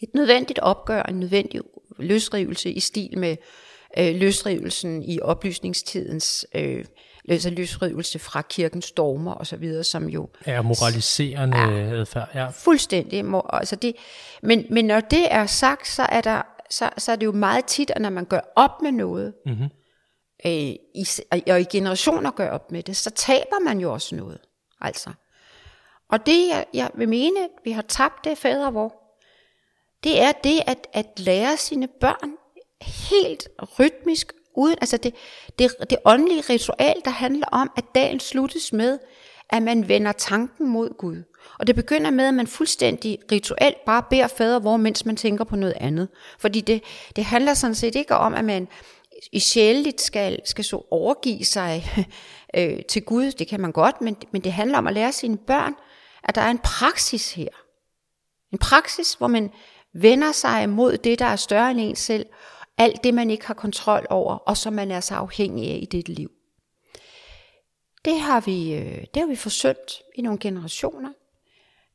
[0.00, 1.60] Et nødvendigt opgør, en nødvendig
[1.98, 3.36] løsrivelse i stil med
[3.98, 6.84] øh, løsrivelsen i oplysningstidens øh,
[7.28, 12.28] altså løsrivelse fra kirkens stormer og så videre, som jo er moraliserende er, adfærd.
[12.34, 12.48] Ja.
[12.48, 13.24] Fuldstændig.
[13.52, 13.96] Altså det,
[14.42, 17.64] men, men når det er sagt, så er der så, så er det jo meget
[17.64, 19.68] tit, at når man gør op med noget, mm-hmm.
[20.46, 20.52] øh,
[20.94, 21.06] i,
[21.50, 24.40] og i generationer gør op med det, så taber man jo også noget.
[24.80, 25.10] Altså.
[26.08, 28.94] Og det, jeg, jeg vil mene, at vi har tabt det fader hvor,
[30.04, 32.36] det er det at, at lære sine børn
[33.10, 33.48] helt
[33.78, 35.14] rytmisk, uden, altså det,
[35.58, 38.98] det, det åndelige ritual, der handler om, at dagen sluttes med,
[39.50, 41.22] at man vender tanken mod Gud.
[41.58, 45.44] Og det begynder med, at man fuldstændig rituelt bare beder fader hvor, mens man tænker
[45.44, 46.08] på noget andet.
[46.38, 46.82] Fordi det,
[47.16, 48.68] det handler sådan set ikke om, at man
[49.32, 51.84] i sjældent skal, skal så overgive sig
[52.56, 53.32] øh, til Gud.
[53.32, 55.74] Det kan man godt, men, men det handler om at lære sine børn,
[56.24, 57.48] at der er en praksis her.
[58.52, 59.50] En praksis, hvor man
[59.94, 62.26] vender sig mod det, der er større end en selv,
[62.78, 65.84] alt det, man ikke har kontrol over, og som man er så afhængig af i
[65.84, 66.30] dit liv.
[68.06, 71.12] Det har vi, øh, det har vi forsøgt i nogle generationer.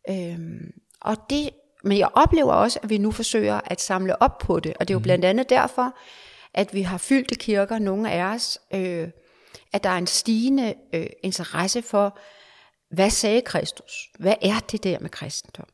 [0.09, 1.49] Øhm, og det,
[1.83, 4.93] men jeg oplever også, at vi nu forsøger at samle op på det, og det
[4.93, 5.03] er jo mhm.
[5.03, 5.97] blandt andet derfor,
[6.53, 9.09] at vi har fyldte kirker, nogle af os, øh,
[9.73, 12.19] at der er en stigende øh, interesse for,
[12.89, 14.09] hvad sagde Kristus?
[14.19, 15.67] Hvad er det der med kristendom?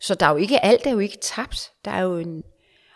[0.00, 1.72] Så der er jo ikke alt, er jo ikke tabt.
[1.84, 2.42] Der er jo en,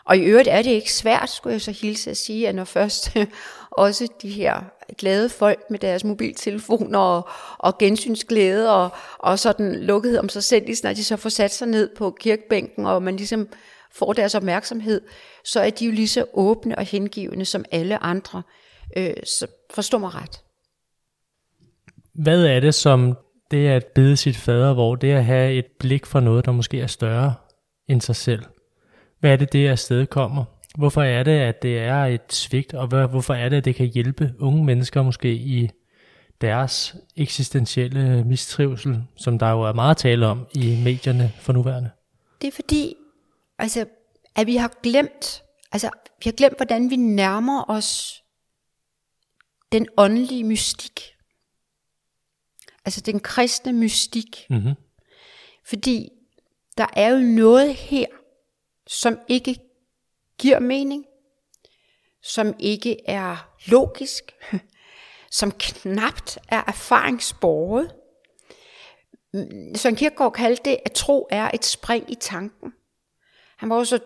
[0.08, 2.64] og i øvrigt er det ikke svært, skulle jeg så hilse at sige, at når
[2.64, 3.16] først
[3.70, 4.60] også de her
[4.98, 10.66] glade folk med deres mobiltelefoner og, og gensynsglæde og, og sådan lukkethed om sig selv,
[10.66, 13.48] lige når de så får sat sig ned på kirkebænken, og man ligesom
[13.92, 15.00] får deres opmærksomhed,
[15.44, 18.42] så er de jo lige så åbne og hengivende som alle andre.
[18.96, 20.40] Øh, så forstå mig ret.
[22.14, 23.16] Hvad er det, som
[23.50, 26.44] det er at bede sit fader, hvor det er at have et blik for noget,
[26.44, 27.34] der måske er større
[27.88, 28.42] end sig selv?
[29.20, 30.44] Hvad er det, det afsted kommer?
[30.78, 33.86] Hvorfor er det, at det er et svigt, og hvorfor er det, at det kan
[33.86, 35.70] hjælpe unge mennesker måske i
[36.40, 41.90] deres eksistentielle mistrivsel, som der jo er meget tale om i medierne for nuværende?
[42.42, 42.94] Det er fordi,
[43.58, 43.86] altså,
[44.36, 48.22] at vi har glemt, altså, vi har glemt, hvordan vi nærmer os
[49.72, 51.00] den åndelige mystik.
[52.84, 54.46] Altså den kristne mystik.
[54.50, 54.74] Mm-hmm.
[55.64, 56.08] Fordi
[56.78, 58.06] der er jo noget her,
[58.88, 59.58] som ikke
[60.38, 61.06] giver mening,
[62.22, 64.34] som ikke er logisk,
[65.30, 67.94] som knapt er erfaringsborget.
[69.76, 72.72] Søren Kierkegaard kaldte det, at tro er et spring i tanken.
[73.56, 73.98] Han var også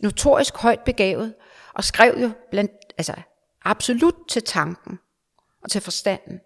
[0.00, 1.34] notorisk højt begavet,
[1.74, 3.14] og skrev jo blandt, altså,
[3.64, 4.98] absolut til tanken
[5.62, 6.40] og til forstanden.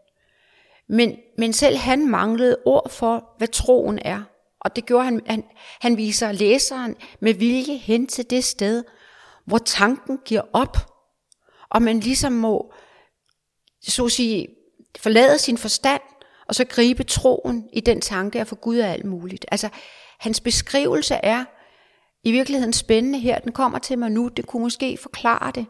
[0.89, 4.23] Men, men selv han manglede ord for, hvad troen er.
[4.65, 5.45] Og det gjorde han, han,
[5.81, 8.85] han viser læseren med vilje hen til det sted,
[9.45, 10.77] hvor tanken giver op,
[11.69, 12.73] og man ligesom må,
[13.83, 14.49] så at sige,
[14.99, 16.03] forlade sin forstand,
[16.49, 19.47] og så gribe troen i den tanke, at for Gud er alt muligt.
[19.51, 19.69] Altså,
[20.19, 21.45] hans beskrivelse er
[22.25, 23.39] i virkeligheden spændende her.
[23.39, 24.29] Den kommer til mig nu.
[24.29, 25.67] Det kunne måske forklare det.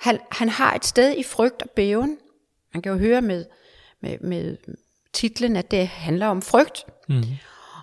[0.00, 2.18] Han, han har et sted i frygt og bæven.
[2.74, 3.44] Man kan jo høre med,
[4.00, 4.56] med, med
[5.12, 6.84] titlen, at det handler om frygt.
[7.08, 7.22] Mm.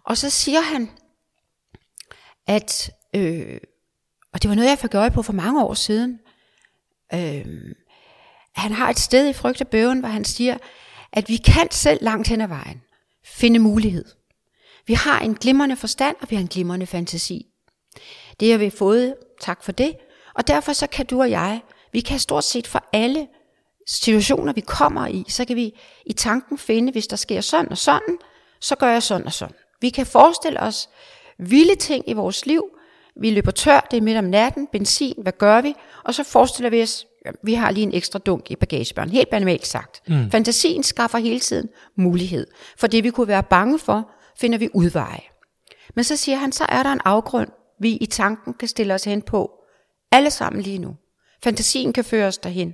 [0.06, 0.90] Og så siger han,
[2.48, 3.60] at, øh,
[4.34, 6.20] og det var noget, jeg fik øje på for mange år siden,
[7.14, 7.76] øh,
[8.56, 10.58] han har et sted i frygt og bøven, hvor han siger,
[11.12, 12.82] at vi kan selv langt hen ad vejen
[13.26, 14.06] finde mulighed.
[14.88, 17.46] Vi har en glimrende forstand, og vi har en glimrende fantasi.
[18.40, 19.98] Det har vi fået, tak for det.
[20.34, 23.28] Og derfor så kan du og jeg, vi kan stort set for alle
[23.88, 27.78] situationer, vi kommer i, så kan vi i tanken finde, hvis der sker sådan og
[27.78, 28.18] sådan,
[28.62, 29.56] så gør jeg sådan og sådan.
[29.86, 30.90] Vi kan forestille os
[31.38, 32.64] vilde ting i vores liv,
[33.22, 35.74] Vi løber tør, det er midt om natten, benzin, hvad gør vi?
[36.04, 37.06] Og så forestiller vi os,
[37.44, 40.02] vi har lige en ekstra dunk i bagagebæren, helt banalt sagt.
[40.08, 40.32] Mm.
[40.32, 42.48] Fantasien skaffer hele tiden mulighed.
[42.78, 45.22] For det vi kunne være bange for, finder vi udveje.
[45.96, 49.04] Men så siger han, så er der en afgrund, vi i tanken kan stille os
[49.04, 49.52] hen på.
[50.12, 50.96] Alle sammen lige nu.
[51.44, 52.74] Fantasien kan føre os derhen.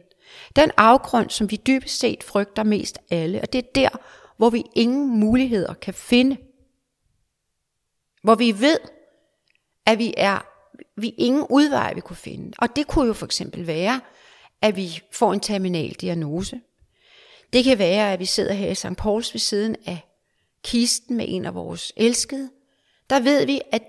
[0.55, 3.89] Den afgrund, som vi dybest set frygter mest alle, og det er der,
[4.37, 6.37] hvor vi ingen muligheder kan finde.
[8.21, 8.79] Hvor vi ved,
[9.85, 10.51] at vi er
[10.95, 12.51] vi ingen udvej, vi kunne finde.
[12.57, 14.01] Og det kunne jo for eksempel være,
[14.61, 16.61] at vi får en terminal diagnose.
[17.53, 18.97] Det kan være, at vi sidder her i St.
[18.97, 19.99] Pauls ved siden af
[20.63, 22.49] kisten med en af vores elskede.
[23.09, 23.83] Der ved vi, at,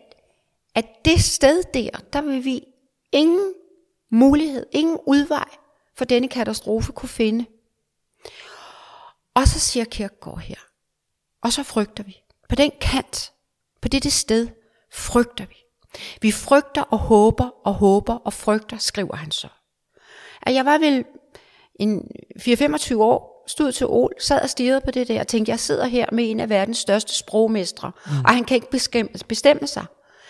[0.75, 2.65] at det sted der, der vil vi
[3.13, 3.53] ingen
[4.11, 5.49] mulighed, ingen udvej
[5.95, 7.47] for denne katastrofe kunne finde.
[9.35, 10.57] Og så siger Kirkegaard her,
[11.43, 12.23] og så frygter vi.
[12.49, 13.32] På den kant,
[13.83, 14.49] på dette sted,
[14.93, 15.55] frygter vi.
[16.23, 19.49] Vi frygter og håber og håber og frygter, skriver han så.
[20.43, 21.05] At jeg var vel
[21.81, 25.61] en 4-25 år, stod til Ol, sad og stirrede på det der, og tænkte, jeg
[25.61, 28.13] sidder her med en af verdens største sprogmestre, mm.
[28.25, 28.71] og han kan ikke
[29.29, 29.87] bestemme, sig.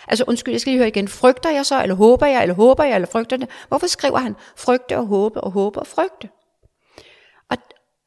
[0.07, 1.07] Altså undskyld, jeg skal lige høre igen.
[1.07, 3.49] Frygter jeg så, eller håber jeg, eller håber jeg, eller frygter det?
[3.67, 6.29] Hvorfor skriver han frygte og håbe og håbe og frygte?
[7.49, 7.57] Og,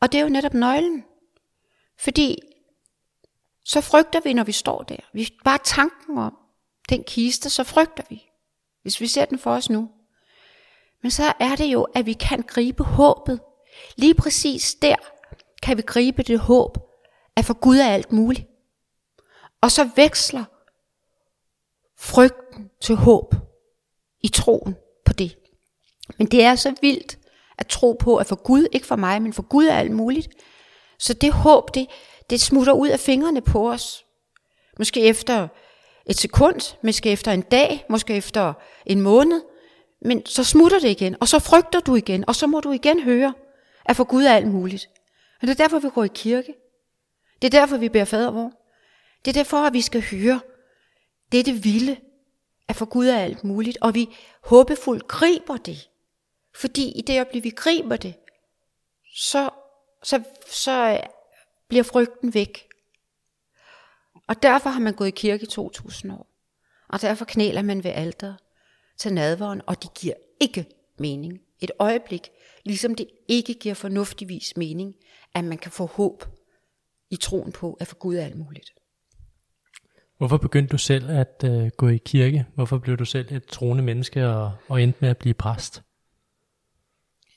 [0.00, 1.04] og det er jo netop nøglen.
[1.98, 2.38] Fordi
[3.66, 4.96] så frygter vi, når vi står der.
[5.12, 6.36] Vi bare tanken om
[6.88, 8.22] den kiste, så frygter vi.
[8.82, 9.90] Hvis vi ser den for os nu.
[11.02, 13.40] Men så er det jo, at vi kan gribe håbet.
[13.96, 14.96] Lige præcis der
[15.62, 16.78] kan vi gribe det håb,
[17.36, 18.46] at for Gud er alt muligt.
[19.60, 20.44] Og så veksler
[21.98, 23.34] frygten til håb
[24.20, 25.38] i troen på det.
[26.18, 27.18] Men det er så vildt
[27.58, 30.28] at tro på, at for Gud, ikke for mig, men for Gud er alt muligt.
[30.98, 31.86] Så det håb, det,
[32.30, 34.04] det smutter ud af fingrene på os.
[34.78, 35.48] Måske efter
[36.06, 38.54] et sekund, måske efter en dag, måske efter
[38.86, 39.42] en måned.
[40.00, 43.00] Men så smutter det igen, og så frygter du igen, og så må du igen
[43.00, 43.34] høre,
[43.84, 44.88] at for Gud er alt muligt.
[45.40, 46.54] Og det er derfor, vi går i kirke.
[47.42, 48.52] Det er derfor, vi beder fader vor.
[49.24, 50.40] Det er derfor, at vi skal høre,
[51.32, 51.96] det er det vilde,
[52.68, 55.88] at for Gud er alt muligt, og vi håbefuldt griber det.
[56.54, 58.14] Fordi i det øjeblik, vi griber det,
[59.14, 59.50] så,
[60.02, 61.00] så, så
[61.68, 62.68] bliver frygten væk.
[64.28, 66.26] Og derfor har man gået i kirke i 2000 år.
[66.88, 68.34] Og derfor knæler man ved alter
[68.98, 70.66] til nadveren, og det giver ikke
[70.98, 71.40] mening.
[71.60, 72.28] Et øjeblik,
[72.64, 74.94] ligesom det ikke giver fornuftigvis mening,
[75.34, 76.24] at man kan få håb
[77.10, 78.70] i troen på, at for Gud er alt muligt.
[80.18, 82.46] Hvorfor begyndte du selv at øh, gå i kirke?
[82.54, 85.82] Hvorfor blev du selv et troende menneske og, og endte med at blive præst?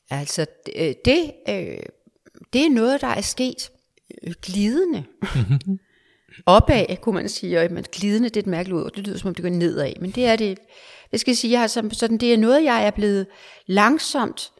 [0.09, 1.79] Altså, det, det, øh,
[2.53, 3.78] det er noget, der er sket øh,
[4.41, 5.03] glidende.
[5.21, 5.79] Mm-hmm.
[6.45, 9.27] Opad, kunne man sige, og man glidende, det er et mærkeligt ord, det lyder som
[9.27, 10.57] om det går nedad, men det er det,
[11.11, 13.27] jeg skal sige, jeg har sådan, det er noget, jeg er blevet
[13.67, 14.51] langsomt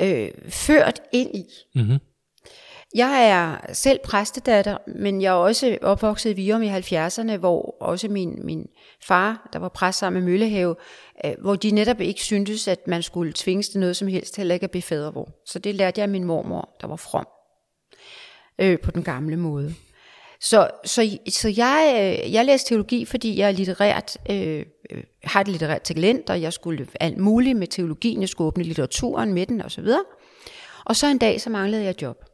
[0.00, 1.44] øh, ført ind i.
[1.74, 1.98] Mm-hmm.
[2.94, 8.08] Jeg er selv præstedatter, men jeg er også opvokset i Virum i 70'erne, hvor også
[8.08, 8.66] min, min
[9.02, 10.76] far, der var præst sammen med Møllehave,
[11.24, 14.54] øh, hvor de netop ikke syntes, at man skulle tvinges til noget som helst, heller
[14.54, 15.28] ikke at blive fadervor.
[15.46, 17.28] Så det lærte jeg af min mormor, der var from
[18.58, 19.74] øh, på den gamle måde.
[20.40, 21.94] Så, så, så jeg,
[22.24, 26.42] øh, jeg læste teologi, fordi jeg er litterært, øh, øh, har et litterært talent, og
[26.42, 29.88] jeg skulle alt muligt med teologien, jeg skulle åbne litteraturen med den osv.
[30.84, 32.24] Og så en dag, så manglede jeg job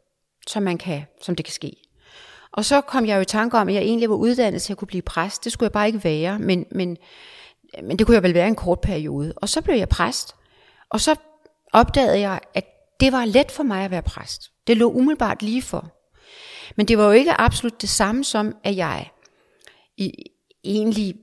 [0.47, 1.75] som, man kan, som det kan ske.
[2.51, 4.77] Og så kom jeg jo i tanke om, at jeg egentlig var uddannet til at
[4.77, 5.43] kunne blive præst.
[5.43, 6.97] Det skulle jeg bare ikke være, men, men,
[7.83, 9.33] men det kunne jeg vel være en kort periode.
[9.35, 10.35] Og så blev jeg præst,
[10.89, 11.15] og så
[11.73, 12.65] opdagede jeg, at
[12.99, 14.51] det var let for mig at være præst.
[14.67, 15.94] Det lå umiddelbart lige for.
[16.75, 19.11] Men det var jo ikke absolut det samme som, at jeg
[19.97, 20.11] i,
[20.63, 21.15] egentlig...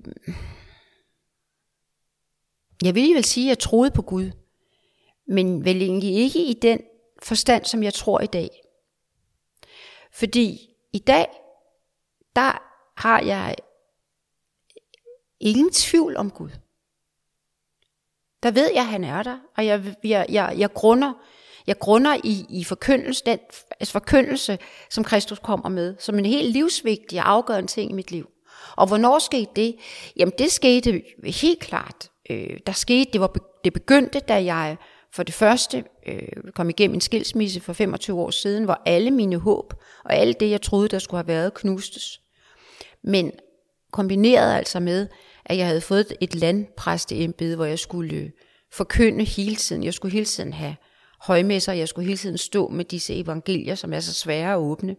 [2.85, 4.31] Jeg vil vel sige, at jeg troede på Gud,
[5.29, 6.81] men vel egentlig ikke i den
[7.23, 8.49] forstand, som jeg tror i dag.
[10.13, 10.61] Fordi
[10.93, 11.27] i dag,
[12.37, 12.63] der
[12.97, 13.57] har jeg
[15.41, 16.51] ingen tvivl om Gud.
[18.43, 21.13] Der ved jeg, at han er der, og jeg, jeg, jeg, jeg grunder,
[21.67, 23.39] jeg grunder i, i forkyndelse, den
[23.85, 24.59] forkyndelse,
[24.91, 28.29] som Kristus kommer med, som en helt livsvigtig og afgørende ting i mit liv.
[28.77, 29.77] Og hvornår skete det?
[30.17, 32.11] Jamen det skete helt klart.
[32.31, 34.77] Øh, der skete, det, var, det begyndte, da jeg
[35.13, 39.37] for det første øh, kom igennem en skilsmisse for 25 år siden, hvor alle mine
[39.37, 42.21] håb og alt det, jeg troede, der skulle have været, knustes.
[43.05, 43.33] Men
[43.93, 45.09] kombineret altså med,
[45.45, 48.31] at jeg havde fået et landpræsteembede, hvor jeg skulle øh,
[48.73, 49.85] forkynde hele tiden.
[49.85, 50.77] Jeg skulle hele tiden have
[51.23, 54.97] højmesser, jeg skulle hele tiden stå med disse evangelier, som er så svære at åbne.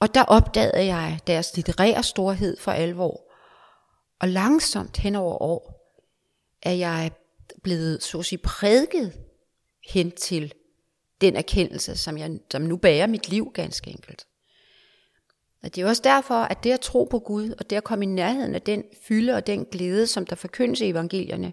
[0.00, 3.20] Og der opdagede jeg deres litterære storhed for alvor.
[4.20, 5.82] Og langsomt hen over år
[6.62, 7.10] er jeg
[7.62, 9.12] blevet så at sige prædiket
[9.88, 10.52] hen til
[11.20, 14.26] den erkendelse, som, jeg, som nu bærer mit liv ganske enkelt.
[15.62, 18.04] Og det er også derfor, at det at tro på Gud, og det at komme
[18.04, 21.52] i nærheden af den fylde og den glæde, som der forkyndes i evangelierne,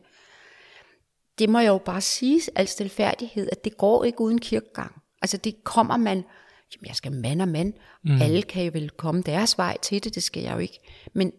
[1.39, 5.02] det må jeg jo bare sige al stilfærdighed, at det går ikke uden kirkegang.
[5.21, 6.17] Altså det kommer man,
[6.73, 7.73] jamen jeg skal mand og mand,
[8.04, 8.21] mm.
[8.21, 10.80] alle kan jo vel komme deres vej til det, det skal jeg jo ikke.
[11.13, 11.32] Men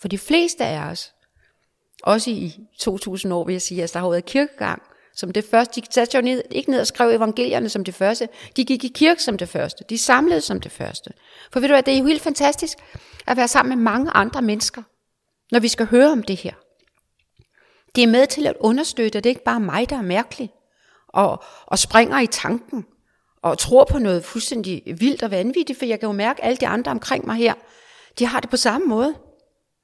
[0.00, 1.12] for de fleste af os,
[2.02, 4.82] også i 2000 år vil jeg sige, at altså, der har været kirkegang,
[5.14, 5.80] som det første.
[5.80, 8.28] De satte jo ned, ikke ned og skrev evangelierne som det første.
[8.56, 9.84] De gik i kirke som det første.
[9.88, 11.10] De samlede som det første.
[11.52, 12.78] For ved du hvad, det er jo helt fantastisk
[13.26, 14.82] at være sammen med mange andre mennesker,
[15.52, 16.52] når vi skal høre om det her.
[17.96, 20.50] Det er med til at understøtte, at det ikke bare er mig, der er mærkelig,
[21.08, 22.86] og, og springer i tanken,
[23.42, 26.56] og tror på noget fuldstændig vildt og vanvittigt, for jeg kan jo mærke, at alle
[26.56, 27.54] de andre omkring mig her,
[28.18, 29.14] de har det på samme måde.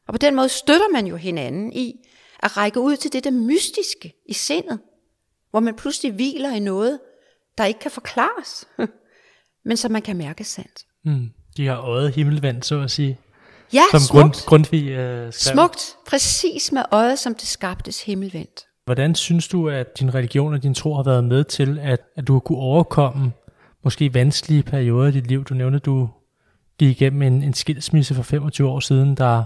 [0.08, 1.94] Og på den måde støtter man jo hinanden i
[2.42, 4.80] at række ud til det der mystiske i sindet,
[5.50, 7.00] hvor man pludselig hviler i noget,
[7.58, 8.68] der ikke kan forklares,
[9.68, 10.84] men som man kan mærke sandt.
[11.04, 11.30] Mm.
[11.56, 13.18] De har øjet himmelvendt, så at sige.
[13.72, 14.22] Ja, som smukt.
[14.22, 15.54] Grund, Grundtvig øh, skrev.
[15.54, 18.64] Smukt, præcis med øjet, som det skabtes himmelvendt.
[18.84, 22.28] Hvordan synes du, at din religion og din tro har været med til, at, at
[22.28, 23.32] du har kunne overkomme
[23.84, 25.44] måske vanskelige perioder i dit liv?
[25.44, 26.08] Du nævnte, at du
[26.78, 29.44] gik igennem en, en skilsmisse for 25 år siden, der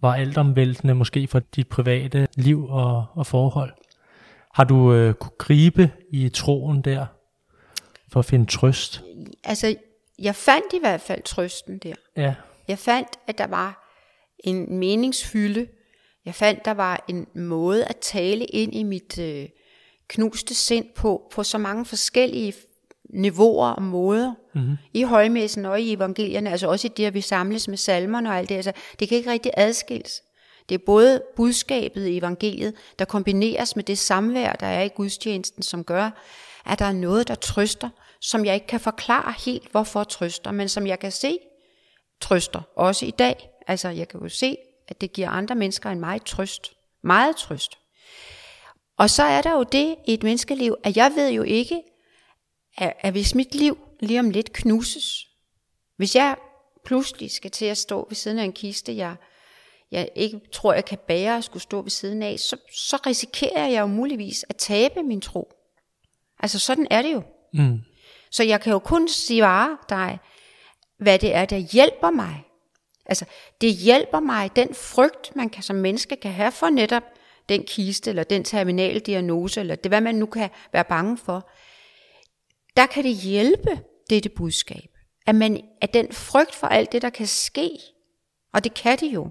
[0.00, 3.72] var altomvæltende måske for dit private liv og, og forhold.
[4.54, 7.06] Har du øh, kunne gribe i troen der
[8.12, 9.02] for at finde trøst?
[9.44, 9.74] Altså,
[10.18, 11.94] jeg fandt i hvert fald trøsten der.
[12.16, 12.34] Ja.
[12.70, 13.96] Jeg fandt, at der var
[14.38, 15.66] en meningsfylde.
[16.24, 19.48] Jeg fandt, der var en måde at tale ind i mit øh,
[20.08, 22.54] knuste sind på, på så mange forskellige
[23.14, 24.34] niveauer og måder.
[24.54, 24.76] Mm-hmm.
[24.94, 28.38] I højmæssen og i evangelierne, altså også i det, at vi samles med salmerne og
[28.38, 28.54] alt det.
[28.54, 30.22] Altså, det kan ikke rigtig adskilles.
[30.68, 35.62] Det er både budskabet i evangeliet, der kombineres med det samvær, der er i gudstjenesten,
[35.62, 36.10] som gør,
[36.66, 37.88] at der er noget, der trøster,
[38.20, 41.38] som jeg ikke kan forklare helt, hvorfor trøster, men som jeg kan se
[42.20, 43.50] trøster, også i dag.
[43.66, 44.56] Altså, jeg kan jo se,
[44.88, 46.72] at det giver andre mennesker en meget trøst.
[47.02, 47.78] Meget trøst.
[48.96, 51.82] Og så er der jo det i et menneskeliv, at jeg ved jo ikke,
[52.76, 55.26] at, at hvis mit liv lige om lidt knuses,
[55.96, 56.36] hvis jeg
[56.84, 59.16] pludselig skal til at stå ved siden af en kiste, jeg
[59.90, 63.66] jeg ikke tror, jeg kan bære at skulle stå ved siden af, så, så risikerer
[63.66, 65.52] jeg jo muligvis at tabe min tro.
[66.38, 67.22] Altså sådan er det jo.
[67.52, 67.80] Mm.
[68.30, 70.18] Så jeg kan jo kun svare dig,
[71.00, 72.44] hvad det er, der hjælper mig.
[73.06, 73.24] Altså,
[73.60, 77.02] det hjælper mig, den frygt, man kan som menneske kan have for netop
[77.48, 81.50] den kiste, eller den terminaldiagnose, eller det, hvad man nu kan være bange for.
[82.76, 84.90] Der kan det hjælpe dette budskab.
[85.26, 87.70] At, man, at den frygt for alt det, der kan ske,
[88.52, 89.30] og det kan det jo,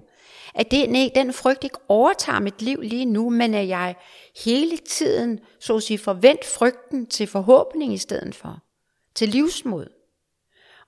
[0.54, 3.94] at det, nej, den frygt ikke overtager mit liv lige nu, men at jeg
[4.44, 8.58] hele tiden, så at sige, forvent frygten til forhåbning i stedet for.
[9.14, 9.99] Til livsmod.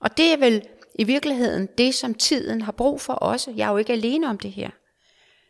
[0.03, 3.53] Og det er vel i virkeligheden det, som tiden har brug for også.
[3.55, 4.69] Jeg er jo ikke alene om det her.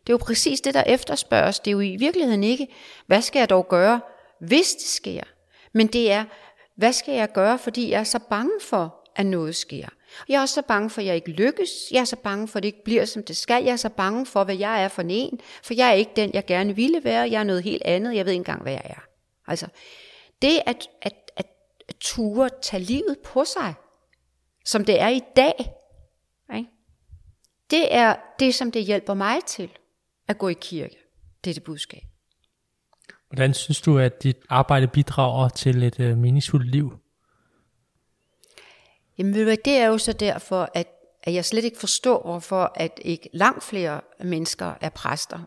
[0.06, 1.60] Det er jo præcis det, der efterspørges.
[1.60, 2.68] Det er jo i virkeligheden ikke,
[3.06, 4.00] hvad skal jeg dog gøre,
[4.40, 5.22] hvis det sker?
[5.72, 6.24] Men det er,
[6.76, 9.88] hvad skal jeg gøre, fordi jeg er så bange for, at noget sker?
[10.28, 11.70] Jeg er også så bange for, at jeg ikke lykkes.
[11.90, 13.64] Jeg er så bange for, at det ikke bliver, som det skal.
[13.64, 15.40] Jeg er så bange for, hvad jeg er for en.
[15.62, 17.30] For jeg er ikke den, jeg gerne ville være.
[17.30, 18.14] Jeg er noget helt andet.
[18.14, 19.00] Jeg ved ikke engang, hvad jeg er.
[19.46, 19.66] Altså,
[20.42, 21.46] det at, at, at,
[21.88, 23.74] at ture tage livet på sig,
[24.64, 25.74] som det er i dag,
[26.56, 26.70] ikke?
[27.70, 29.70] det er det, som det hjælper mig til
[30.28, 30.96] at gå i kirke.
[31.44, 32.02] Det er det budskab.
[33.28, 36.98] Hvordan synes du, at dit arbejde bidrager til et uh, meningsfuldt liv?
[39.18, 40.88] Jamen ved du det er jo så derfor, at,
[41.22, 45.38] at jeg slet ikke forstår, hvorfor at ikke langt flere mennesker er præster,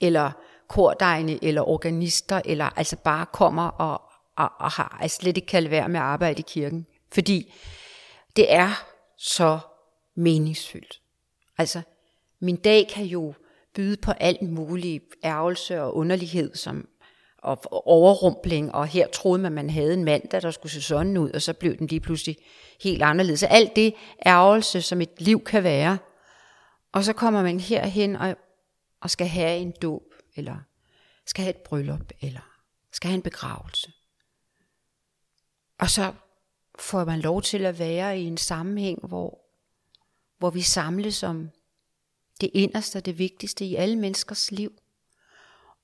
[0.00, 0.30] eller
[0.68, 4.02] kordejne, eller organister, eller altså bare kommer og,
[4.36, 6.86] og, og har altså slet ikke kan være med at arbejde i kirken.
[7.12, 7.52] Fordi
[8.36, 8.84] det er
[9.18, 9.58] så
[10.14, 11.00] meningsfyldt.
[11.58, 11.82] Altså,
[12.40, 13.34] min dag kan jo
[13.74, 16.88] byde på alt muligt ærgelse og underlighed, som
[17.42, 21.30] og overrumpling, og her troede man, man havde en mand, der skulle se sådan ud,
[21.30, 22.36] og så blev den lige pludselig
[22.80, 23.40] helt anderledes.
[23.40, 23.94] Så alt det
[24.26, 25.98] ærgelse, som et liv kan være.
[26.92, 28.36] Og så kommer man herhen og,
[29.00, 30.02] og skal have en dåb,
[30.36, 30.56] eller
[31.26, 32.40] skal have et bryllup, eller
[32.92, 33.92] skal have en begravelse.
[35.78, 36.12] Og så
[36.82, 39.38] får man lov til at være i en sammenhæng, hvor,
[40.38, 41.50] hvor vi samles om
[42.40, 44.72] det inderste og det vigtigste i alle menneskers liv.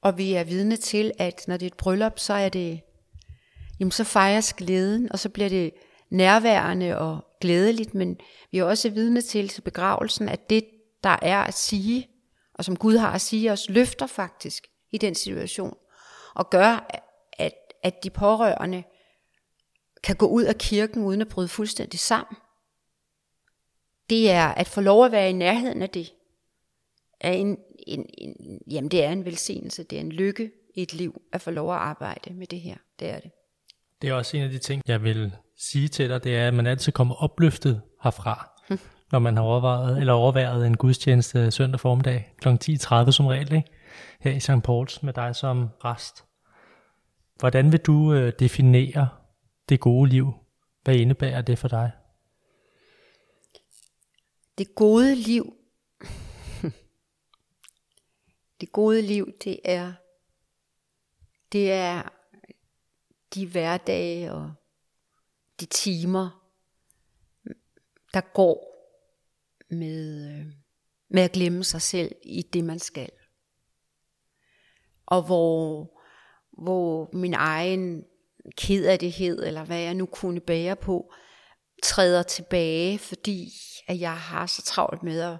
[0.03, 2.81] Og vi er vidne til, at når det er et bryllup, så er det,
[3.81, 5.73] jamen så fejres glæden, og så bliver det
[6.11, 8.21] nærværende og glædeligt, men
[8.51, 10.65] vi er også vidne til til begravelsen, at det,
[11.05, 12.09] der er at sige
[12.59, 15.77] og som Gud har at sige os, løfter faktisk i den situation,
[16.35, 16.91] og gør,
[17.33, 18.85] at, at de pårørende
[20.03, 22.37] kan gå ud af kirken uden at bryde fuldstændig sammen.
[24.11, 26.13] Det er at få lov at være i nærheden af det.
[27.21, 30.95] Er en, en, en, jamen det er en velsignelse, det er en lykke i et
[30.95, 32.77] liv at få lov at arbejde med det her.
[33.01, 33.31] Det er det.
[34.03, 36.55] Det er også en af de ting, jeg vil sige til dig, det er, at
[36.55, 38.79] man altid kommer opløftet herfra, hm.
[39.13, 42.49] når man har overvejet, eller overværet en gudstjeneste søndag formiddag kl.
[42.49, 43.71] 10.30 som regel, ikke?
[44.21, 44.63] her i St.
[44.65, 46.25] Pauls med dig som rest.
[47.39, 49.09] Hvordan vil du øh, definere
[49.69, 50.33] det gode liv?
[50.83, 51.93] Hvad indebærer det for dig?
[54.59, 55.55] Det gode liv,
[58.61, 59.93] det gode liv, det er,
[61.53, 62.09] det er
[63.35, 64.53] de hverdage og
[65.61, 66.53] de timer,
[68.15, 68.69] der går
[69.71, 70.47] med, øh,
[71.09, 73.11] med at glemme sig selv i det, man skal.
[75.07, 75.91] Og hvor,
[76.63, 78.05] hvor min egen
[78.57, 81.13] ked af det hed, eller hvad jeg nu kunne bære på,
[81.83, 83.49] træder tilbage, fordi
[83.89, 85.39] at jeg har så travlt med at,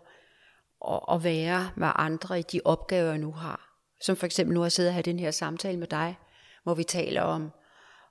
[0.89, 3.65] at, at være med andre i de opgaver, jeg nu har.
[4.01, 6.19] Som for eksempel nu har jeg siddet og have den her samtale med dig,
[6.63, 7.51] hvor vi taler om,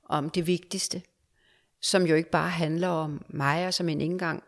[0.10, 1.02] om det vigtigste,
[1.82, 4.44] som jo ikke bare handler om mig, og som en ikke engang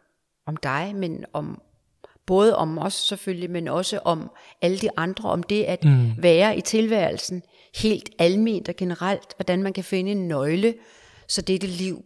[0.45, 1.61] om dig, men om
[2.25, 4.31] både om os selvfølgelig, men også om
[4.61, 6.11] alle de andre, om det at mm.
[6.17, 7.43] være i tilværelsen
[7.75, 10.75] helt alment og generelt, hvordan man kan finde en nøgle,
[11.27, 12.05] så dette liv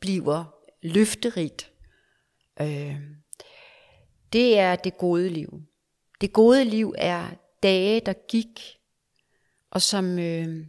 [0.00, 0.44] bliver
[0.82, 1.70] løfterigt.
[2.60, 2.96] Øh,
[4.32, 5.62] det er det gode liv.
[6.20, 7.26] Det gode liv er
[7.62, 8.60] dage, der gik,
[9.70, 10.66] og som, øh,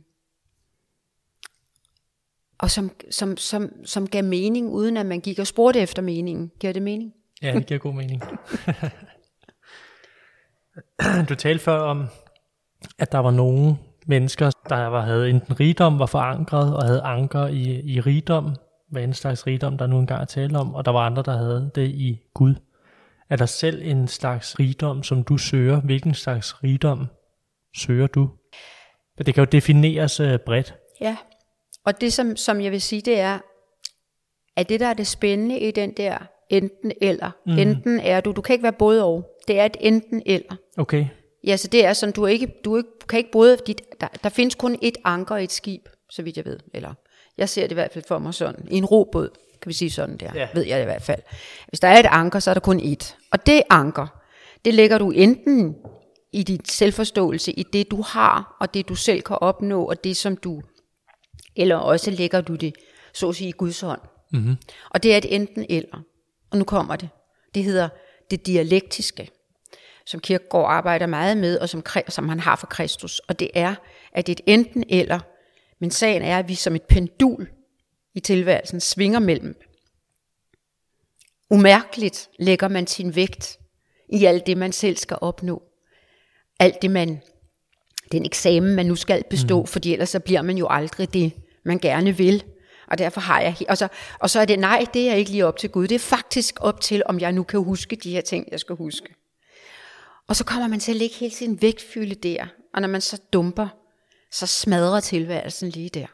[2.58, 6.52] og som, som, som, som gav mening, uden at man gik og spurgte efter meningen.
[6.60, 7.14] Giver det mening?
[7.42, 8.24] Ja, det giver god mening.
[11.30, 12.06] du talte før om,
[12.98, 13.78] at der var nogle
[14.08, 18.56] mennesker, der var, havde enten rigdom, var forankret og havde anker i, i rigdom,
[18.92, 21.38] hvad en slags rigdom, der nu engang er tale om, og der var andre, der
[21.38, 22.56] havde det i Gud.
[23.30, 25.82] Er der selv en slags rigdom, som du søger?
[25.82, 27.08] Hvilken slags rigdom
[27.78, 28.30] søger du?
[29.18, 30.76] Det kan jo defineres uh, bredt.
[31.02, 31.18] Ja,
[31.86, 33.40] og det som, som jeg vil sige, det er,
[34.56, 36.18] at det der er det spændende i den der
[36.50, 37.32] enten eller.
[37.46, 37.58] Mm.
[37.58, 39.30] Enten er du, du kan ikke være både og.
[39.48, 40.56] Det er et enten eller.
[40.78, 41.06] Okay.
[41.46, 44.08] Ja, så det er sådan, du, er ikke, du, ikke, kan ikke både, dit, der,
[44.24, 46.60] der findes kun et anker i et skib, så vidt jeg ved.
[46.74, 46.94] Eller
[47.38, 48.68] jeg ser det i hvert fald for mig sådan.
[48.72, 49.30] I en robåd,
[49.62, 50.48] kan vi sige sådan der, ja.
[50.54, 51.22] ved jeg det i hvert fald.
[51.68, 53.16] Hvis der er et anker, så er der kun et.
[53.32, 54.08] Og det anker,
[54.66, 55.76] det lægger du enten
[56.34, 60.18] i dit selvforståelse, i det du har, og det du selv kan opnå, og det
[60.18, 60.62] som du,
[61.56, 62.74] eller også lægger du det,
[63.14, 64.02] så at sige, i Guds hånd.
[64.32, 64.56] Mm-hmm.
[64.90, 66.02] Og det er et enten eller.
[66.52, 67.10] Og nu kommer det.
[67.56, 67.90] Det hedder
[68.32, 69.30] det dialektiske,
[70.06, 73.20] som Kierkegaard arbejder meget med, og som, som han har for Kristus.
[73.20, 73.76] Og det er,
[74.12, 75.20] at det er et enten eller,
[75.80, 77.48] men sagen er, at vi som et pendul
[78.16, 79.56] i tilværelsen svinger mellem.
[81.50, 83.60] Umærkeligt lægger man sin vægt
[84.10, 85.64] i alt det, man selv skal opnå.
[86.60, 87.22] Alt det, man,
[88.12, 89.68] den eksamen, man nu skal bestå, mm.
[89.68, 91.32] fordi ellers så bliver man jo aldrig det,
[91.66, 92.44] man gerne vil.
[92.88, 93.88] Og derfor har jeg, og så,
[94.20, 95.88] og så er det, nej, det er ikke lige op til Gud.
[95.88, 98.76] Det er faktisk op til, om jeg nu kan huske de her ting, jeg skal
[98.76, 99.16] huske.
[100.28, 102.48] Og så kommer man til at lægge hele sin vægtfylde der.
[102.74, 103.68] Og når man så dumper,
[104.32, 106.08] så smadrer tilværelsen lige der.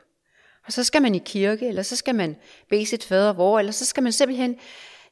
[0.66, 2.36] Og så skal man i kirke, eller så skal man
[2.70, 4.56] bede sit fader vor, eller så skal man simpelthen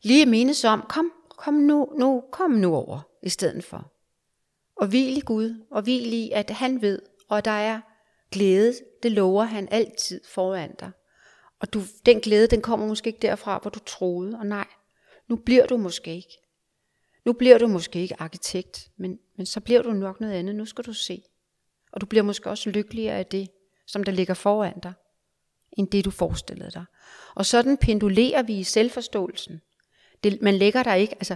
[0.02, 3.91] lige mindes om, kom, kom nu, nu, kom nu over, i stedet for.
[4.76, 7.82] Og hvil i Gud, og hvil i, at han ved, og der er
[8.32, 8.74] glæde,
[9.04, 10.91] det lover han altid foran dig.
[11.62, 14.68] Og du, den glæde, den kommer måske ikke derfra, hvor du troede, og nej,
[15.28, 16.38] nu bliver du måske ikke.
[17.30, 20.56] Nu bliver du måske ikke arkitekt, men, men så bliver du nok noget andet.
[20.56, 21.24] Nu skal du se.
[21.92, 23.50] Og du bliver måske også lykkeligere af det,
[23.88, 24.94] som der ligger foran dig,
[25.78, 26.86] end det du forestillede dig.
[27.36, 29.62] Og sådan pendulerer vi i selvforståelsen.
[30.24, 31.36] Det, man lægger der ikke, altså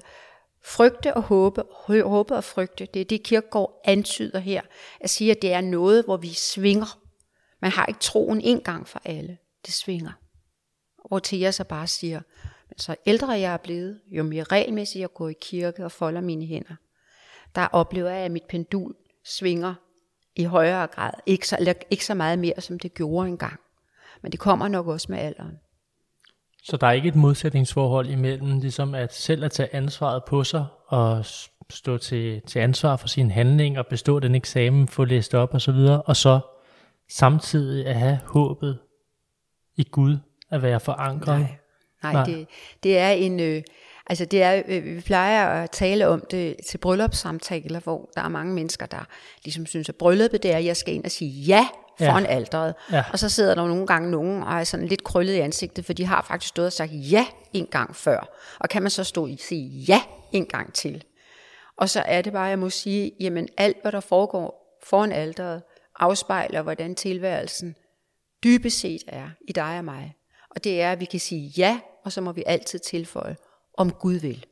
[0.66, 4.62] frygte og håbe, håbe og frygte, det er det Kirkegaard antyder her,
[5.00, 7.00] at sige, at det er noget, hvor vi svinger.
[7.60, 10.12] Man har ikke troen en gang for alle det svinger.
[11.08, 12.22] Hvor Thea så bare siger,
[12.74, 16.22] men så ældre jeg er blevet, jo mere regelmæssigt jeg går i kirke og folder
[16.22, 16.76] mine hænder,
[17.56, 18.96] der oplever jeg, at mit pendul
[19.26, 19.74] svinger
[20.36, 21.12] i højere grad.
[21.26, 23.60] Ikke så, eller ikke så meget mere, som det gjorde engang.
[24.22, 25.60] Men det kommer nok også med alderen.
[26.64, 30.66] Så der er ikke et modsætningsforhold imellem ligesom at selv at tage ansvaret på sig
[30.88, 31.26] og
[31.70, 35.62] stå til, til ansvar for sin handling og bestå den eksamen, få læst op og
[35.62, 36.40] så videre, og så
[37.10, 38.80] samtidig at have håbet
[39.76, 40.18] i Gud
[40.50, 41.40] at være forankret?
[41.40, 41.58] Nej,
[42.04, 42.26] nej, nej.
[42.26, 42.48] Det,
[42.84, 43.40] det er en...
[43.40, 43.62] Øh,
[44.08, 48.30] Altså det er, øh, vi plejer at tale om det til bryllupssamtaler, hvor der er
[48.30, 49.08] mange mennesker, der
[49.44, 52.30] ligesom synes, at brylluppet det er, at jeg skal ind og sige ja foran ja.
[52.30, 52.76] alderet.
[52.92, 53.04] Ja.
[53.12, 55.94] Og så sidder der nogle gange nogen og er sådan lidt krøllet i ansigtet, for
[55.94, 58.30] de har faktisk stået og sagt ja en gang før.
[58.60, 60.02] Og kan man så stå og sige ja
[60.32, 61.04] en gang til?
[61.78, 65.62] Og så er det bare, jeg må sige, jamen alt, hvad der foregår foran alderet,
[66.00, 67.76] afspejler, hvordan tilværelsen
[68.44, 70.16] dybest set er i dig og mig.
[70.50, 73.38] Og det er, at vi kan sige ja, og så må vi altid tilføje,
[73.78, 74.46] om Gud vil.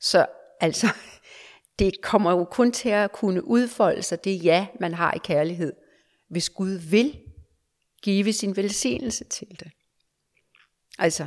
[0.00, 0.26] Så
[0.60, 0.86] altså,
[1.78, 5.72] det kommer jo kun til at kunne udfolde sig, det ja, man har i kærlighed,
[6.28, 7.20] hvis Gud vil
[8.02, 9.70] give sin velsignelse til det.
[10.98, 11.26] Altså,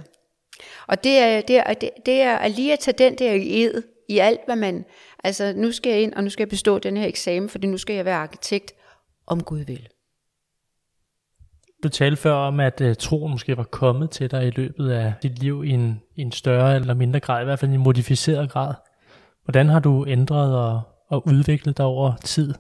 [0.88, 1.74] og det er, det er,
[2.06, 4.86] det er lige at tage den der i ed, i alt hvad man,
[5.24, 7.78] altså nu skal jeg ind, og nu skal jeg bestå den her eksamen, fordi nu
[7.78, 8.74] skal jeg være arkitekt,
[9.28, 9.90] om Gud vil.
[11.86, 15.14] Du talte før om, at uh, troen måske var kommet til dig i løbet af
[15.24, 17.84] dit liv i en, i en større eller mindre grad, i hvert fald i en
[17.84, 18.74] modificeret grad.
[19.44, 22.54] Hvordan har du ændret og, og udviklet dig over tid?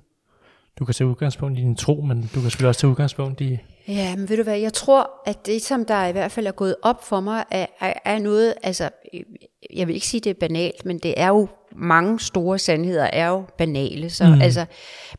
[0.80, 3.58] Du kan tage udgangspunkt i din tro, men du kan selvfølgelig også tage udgangspunkt i...
[3.88, 6.52] Ja, men ved du hvad, jeg tror, at det, som der i hvert fald er
[6.52, 8.90] gået op for mig, er, er, er noget, altså,
[9.74, 13.28] jeg vil ikke sige, det er banalt, men det er jo mange store sandheder er
[13.28, 14.10] jo banale.
[14.10, 14.42] Så, mm.
[14.42, 14.66] altså,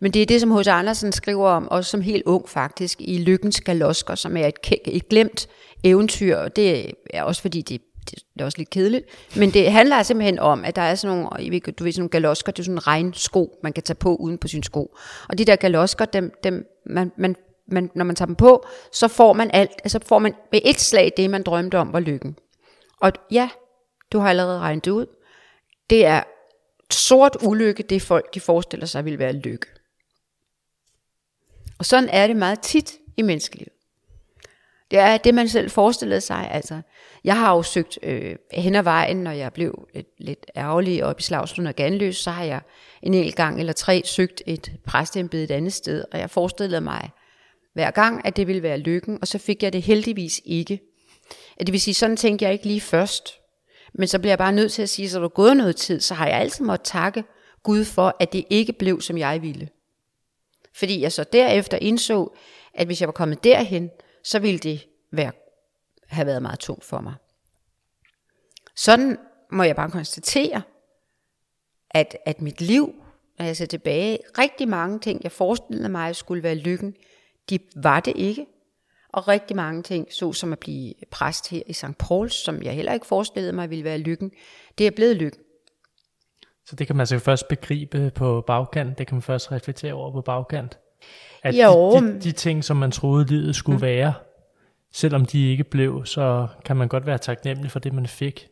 [0.01, 0.67] men det er det, som H.C.
[0.67, 4.55] Andersen skriver om, også som helt ung faktisk, i Lykkens Galosker, som er et,
[4.87, 5.49] et glemt
[5.85, 7.81] eventyr, og det er også fordi, det,
[8.11, 11.61] det er også lidt kedeligt, men det handler simpelthen om, at der er sådan nogle,
[11.61, 14.39] du ved, sådan nogle galosker, det er sådan en regnsko, man kan tage på uden
[14.39, 14.97] på sin sko.
[15.29, 17.37] Og de der galosker, dem, dem, man, man,
[17.69, 20.81] man, når man tager dem på, så får man alt, altså får man med et
[20.81, 22.37] slag det, man drømte om var lykken.
[23.01, 23.49] Og ja,
[24.13, 25.07] du har allerede regnet det ud.
[25.91, 26.23] Det er
[26.91, 29.67] sort ulykke, det folk de forestiller sig vil være lykke.
[31.79, 33.73] Og sådan er det meget tit i menneskelivet.
[34.91, 36.49] Det er det, man selv forestillede sig.
[36.51, 36.81] Altså,
[37.27, 41.15] jeg har jo søgt øh, hen ad vejen, når jeg blev lidt, lidt ærgerlig og
[41.19, 42.61] i Slagslund og Ganløs, så har jeg
[43.03, 47.11] en hel gang eller tre søgt et præstembede et andet sted, og jeg forestillede mig
[47.75, 50.81] hver gang, at det ville være lykken, og så fik jeg det heldigvis ikke.
[51.61, 53.35] Det vil sige, sådan tænkte jeg ikke lige først.
[53.95, 56.01] Men så bliver jeg bare nødt til at sige, så er der gået noget tid,
[56.01, 57.25] så har jeg altid måttet takke
[57.63, 59.69] Gud for, at det ikke blev, som jeg ville.
[60.75, 62.37] Fordi jeg så derefter indså,
[62.75, 63.91] at hvis jeg var kommet derhen,
[64.25, 65.33] så ville det være,
[66.09, 67.15] have været meget tungt for mig.
[68.77, 69.19] Sådan
[69.53, 70.63] må jeg bare konstatere,
[71.91, 72.95] at, at mit liv,
[73.39, 76.95] når jeg ser tilbage, rigtig mange ting, jeg forestillede mig skulle være lykken,
[77.51, 78.47] de var det ikke.
[79.09, 81.99] Og rigtig mange ting, så som at blive præst her i St.
[81.99, 84.31] Pauls, som jeg heller ikke forestillede mig ville være lykken,
[84.79, 85.41] det er blevet lykken.
[86.67, 90.13] Så det kan man altså først begribe på bagkant, det kan man først reflektere over
[90.13, 90.79] på bagkant.
[91.43, 92.01] At jo.
[92.01, 93.83] De, de, de ting, som man troede livet skulle mm.
[93.83, 94.15] være,
[94.97, 98.49] selvom de ikke blev, så kan man godt være taknemmelig for det, man fik.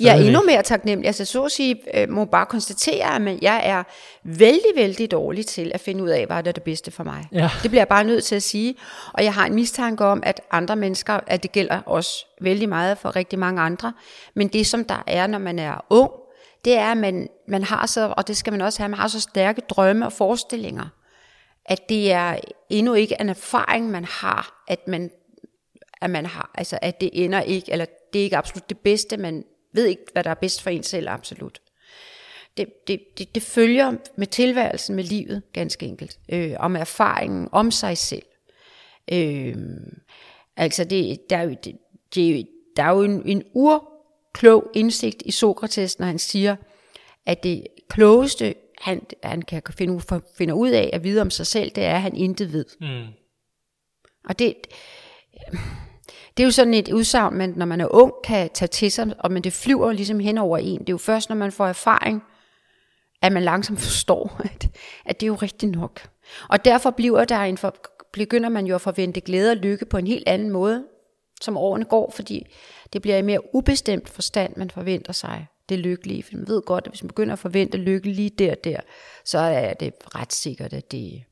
[0.00, 1.06] Jeg er endnu mere taknemmelig.
[1.06, 3.82] Altså så at sige, øh, må bare konstatere, at jeg er
[4.24, 7.28] vældig, vældig dårlig til at finde ud af, hvad der er det bedste for mig.
[7.32, 7.50] Ja.
[7.62, 8.74] Det bliver jeg bare nødt til at sige.
[9.12, 12.98] Og jeg har en mistanke om, at andre mennesker, at det gælder også vældig meget
[12.98, 13.92] for rigtig mange andre.
[14.34, 16.10] Men det, som der er, når man er ung,
[16.64, 19.08] det er, at man, man har så, og det skal man også have, man har
[19.08, 20.86] så stærke drømme og forestillinger,
[21.64, 22.36] at det er
[22.70, 25.10] endnu ikke en erfaring, man har, at man,
[26.02, 29.16] at man har, altså at det ender ikke, eller det er ikke absolut det bedste,
[29.16, 31.60] man ved ikke, hvad der er bedst for en selv, absolut.
[32.56, 36.18] Det, det, det, det følger med tilværelsen, med livet, ganske enkelt.
[36.28, 38.22] Øh, om erfaringen, om sig selv.
[39.12, 39.56] Øh,
[40.56, 41.78] altså, det, der, er jo, det,
[42.14, 46.56] det, der er jo en, en urklog indsigt i Sokrates, når han siger,
[47.26, 50.00] at det klogeste, han, han kan finde,
[50.38, 52.64] finde ud af at vide om sig selv, det er, at han intet ved.
[52.80, 53.12] Mm.
[54.24, 54.54] Og det,
[56.36, 59.14] det er jo sådan et udsagn, man, når man er ung, kan tage til sig,
[59.18, 60.78] og men det flyver ligesom hen over en.
[60.78, 62.22] Det er jo først, når man får erfaring,
[63.22, 64.68] at man langsomt forstår, at,
[65.04, 66.08] at det er jo rigtigt nok.
[66.48, 67.74] Og derfor bliver der en for,
[68.12, 70.84] begynder man jo at forvente glæde og lykke på en helt anden måde,
[71.40, 72.46] som årene går, fordi
[72.92, 76.22] det bliver i mere ubestemt forstand, man forventer sig det lykkelige.
[76.22, 78.80] For man ved godt, at hvis man begynder at forvente lykke lige der der,
[79.24, 81.24] så er det ret sikkert, at det,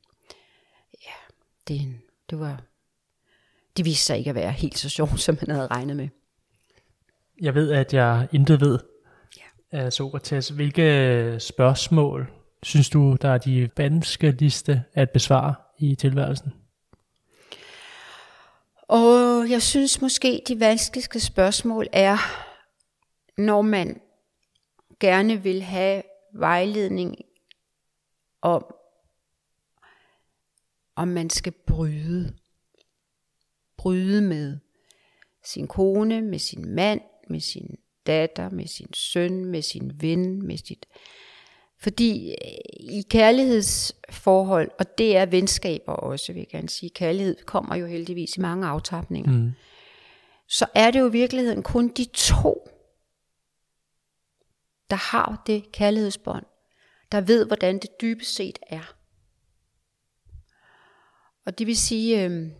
[1.05, 1.33] ja,
[1.67, 1.95] det,
[2.29, 2.61] det var
[3.77, 6.07] det viste sig ikke at være helt så sjovt, som man havde regnet med.
[7.41, 8.79] Jeg ved, at jeg intet ved
[9.37, 9.79] ja.
[9.79, 10.49] af Sokrates.
[10.49, 12.27] Hvilke spørgsmål
[12.63, 16.53] synes du, der er de vanskeligste at besvare i tilværelsen?
[18.81, 22.17] Og jeg synes måske, de vanskeligste spørgsmål er,
[23.37, 24.01] når man
[24.99, 26.03] gerne vil have
[26.33, 27.15] vejledning
[28.41, 28.65] om,
[30.95, 32.33] om man skal bryde
[33.81, 34.57] bryde med
[35.43, 37.77] sin kone, med sin mand, med sin
[38.07, 40.85] datter, med sin søn, med sin ven, med sit...
[41.79, 47.75] Fordi øh, i kærlighedsforhold, og det er venskaber også, vil jeg gerne sige, kærlighed kommer
[47.75, 49.51] jo heldigvis i mange aftapninger, mm.
[50.47, 52.67] så er det jo i virkeligheden kun de to,
[54.89, 56.45] der har det kærlighedsbånd,
[57.11, 58.95] der ved, hvordan det dybest set er.
[61.45, 62.51] Og det vil sige, øh,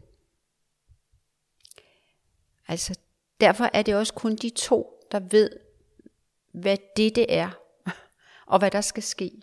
[2.72, 3.00] altså
[3.42, 5.60] derfor er det også kun de to, der ved,
[6.52, 7.50] hvad det det er,
[8.52, 9.42] og hvad der skal ske.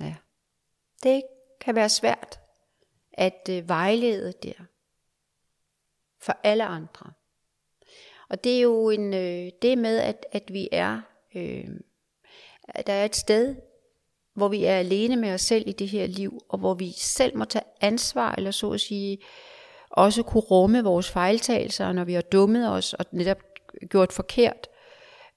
[0.00, 0.14] Ja.
[1.02, 1.22] Det
[1.60, 2.40] kan være svært
[3.12, 4.64] at øh, vejlede der
[6.20, 7.12] for alle andre.
[8.28, 11.00] Og det er jo en, øh, det med, at, at vi er,
[11.34, 11.68] øh,
[12.86, 13.56] der er et sted,
[14.34, 17.36] hvor vi er alene med os selv i det her liv, og hvor vi selv
[17.36, 19.18] må tage ansvar, eller så at sige,
[19.94, 23.38] også kunne rumme vores fejltagelser, når vi har dummet os og netop
[23.90, 24.68] gjort forkert.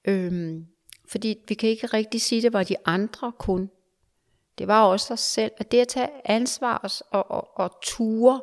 [0.05, 0.67] Øhm,
[1.09, 3.69] fordi vi kan ikke rigtig sige, at det var de andre kun.
[4.57, 5.51] Det var også os selv.
[5.57, 8.41] At det at tage ansvar og, og, og ture,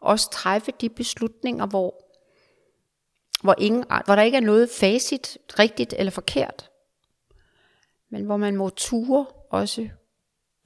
[0.00, 2.04] også træffe de beslutninger, hvor,
[3.42, 6.70] hvor, ingen, hvor der ikke er noget facit, rigtigt eller forkert.
[8.10, 9.88] Men hvor man må ture også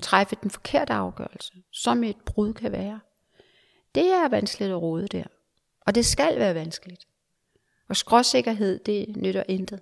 [0.02, 3.00] træffe den forkerte afgørelse, som et brud kan være.
[3.94, 5.24] Det er vanskeligt at råde der.
[5.86, 7.06] Og det skal være vanskeligt.
[7.88, 9.80] Og skråsikkerhed, det nytter intet.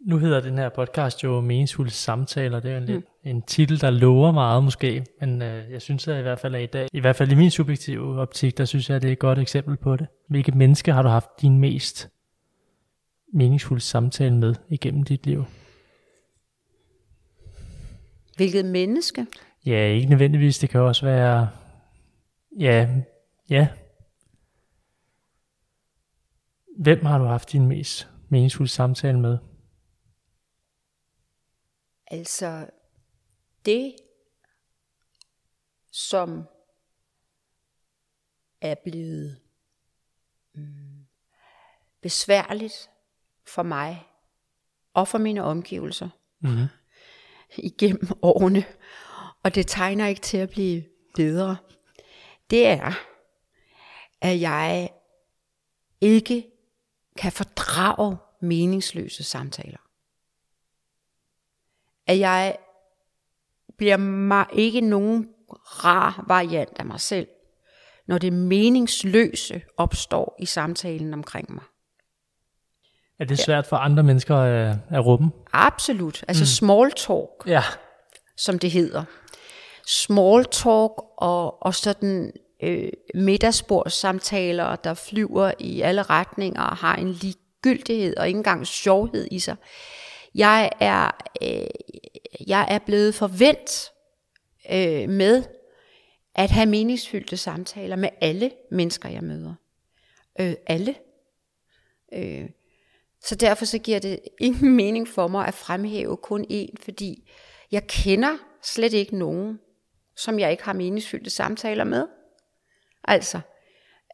[0.00, 2.60] Nu hedder den her podcast jo Meningsfulde Samtaler.
[2.60, 3.02] Det er jo en, mm.
[3.24, 5.06] en titel, der lover meget måske.
[5.20, 7.34] Men øh, jeg synes at i hvert fald, at i dag, i hvert fald i
[7.34, 10.06] min subjektive optik, der synes jeg, at det er et godt eksempel på det.
[10.28, 12.08] Hvilket menneske har du haft din mest
[13.32, 15.44] meningsfulde samtale med igennem dit liv?
[18.36, 19.26] Hvilket menneske?
[19.66, 20.58] Ja, ikke nødvendigvis.
[20.58, 21.48] Det kan også være,
[22.60, 22.88] ja,
[23.52, 23.68] ja.
[26.78, 29.38] Hvem har du haft din mest meningsfulde samtale med?
[32.06, 32.66] Altså,
[33.66, 33.94] det,
[35.90, 36.48] som
[38.60, 39.40] er blevet
[40.54, 41.06] mm,
[42.02, 42.90] besværligt
[43.46, 44.06] for mig
[44.94, 46.08] og for mine omgivelser
[46.40, 46.66] mm-hmm.
[47.72, 48.64] igennem årene,
[49.42, 50.84] og det tegner ikke til at blive
[51.14, 51.56] bedre,
[52.50, 53.11] det er,
[54.22, 54.90] at jeg
[56.00, 56.46] ikke
[57.16, 59.78] kan fordrage meningsløse samtaler.
[62.06, 62.56] At jeg
[63.76, 67.28] bliver mig ikke nogen rar variant af mig selv,
[68.06, 71.62] når det meningsløse opstår i samtalen omkring mig.
[73.18, 75.24] Er det svært for andre mennesker at, at råbe?
[75.52, 76.24] Absolut.
[76.28, 76.46] Altså mm.
[76.46, 77.62] small talk, ja.
[78.36, 79.04] som det hedder.
[79.86, 82.32] Small talk og, og sådan
[82.62, 89.28] øh, middagsbordssamtaler, der flyver i alle retninger og har en ligegyldighed og ikke engang sjovhed
[89.30, 89.56] i sig.
[90.34, 91.10] Jeg er,
[91.42, 91.66] øh,
[92.46, 93.90] jeg er blevet forvent
[94.72, 95.42] øh, med
[96.34, 99.54] at have meningsfyldte samtaler med alle mennesker, jeg møder.
[100.40, 100.94] Øh, alle.
[102.14, 102.48] Øh,
[103.24, 107.30] så derfor så giver det ingen mening for mig at fremhæve kun én, fordi
[107.72, 109.58] jeg kender slet ikke nogen,
[110.16, 112.06] som jeg ikke har meningsfyldte samtaler med.
[113.04, 113.40] Altså,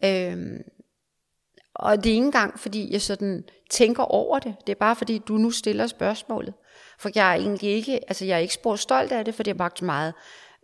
[0.05, 0.59] øhm,
[1.75, 4.55] og det er ikke engang, fordi jeg sådan tænker over det.
[4.67, 6.55] Det er bare, fordi du nu stiller spørgsmålet.
[6.99, 9.55] For jeg er egentlig ikke, altså jeg er ikke spor stolt af det, for det
[9.55, 10.15] er faktisk meget,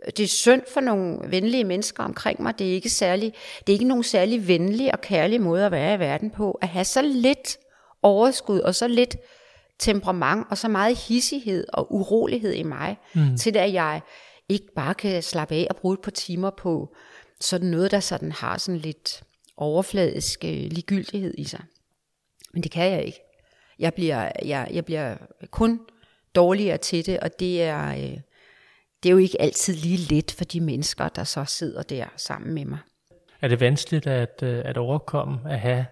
[0.07, 2.59] det er synd for nogle venlige mennesker omkring mig.
[2.59, 5.95] Det er ikke særlig, det er ikke nogen særlig venlig og kærlig måde at være
[5.95, 6.59] i verden på.
[6.63, 7.59] At have så lidt
[8.03, 9.17] overskud og så lidt
[9.79, 13.37] temperament og så meget hissighed og urolighed i mig, mm.
[13.37, 14.01] til at jeg
[14.49, 16.95] ikke bare kan slappe af og bruge et par timer på
[17.41, 19.23] sådan noget, der sådan har sådan lidt
[19.57, 21.65] overfladisk øh, ligegyldighed i sig.
[22.53, 23.21] Men det kan jeg ikke.
[23.79, 25.17] Jeg bliver, jeg, jeg bliver
[25.51, 25.81] kun
[26.35, 28.19] dårligere til det, og det er, øh,
[29.03, 32.55] det er jo ikke altid lige let for de mennesker, der så sidder der sammen
[32.55, 32.79] med mig.
[33.41, 35.87] Er det vanskeligt at, øh, at overkomme at have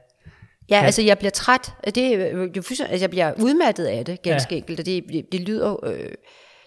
[0.70, 1.72] Ja, ja, altså jeg bliver træt.
[1.84, 2.20] Det, det,
[2.56, 4.56] altså, jeg bliver udmattet af det, ganske ja.
[4.56, 4.80] enkelt.
[4.80, 6.10] Og det, det, det, lyder, øh,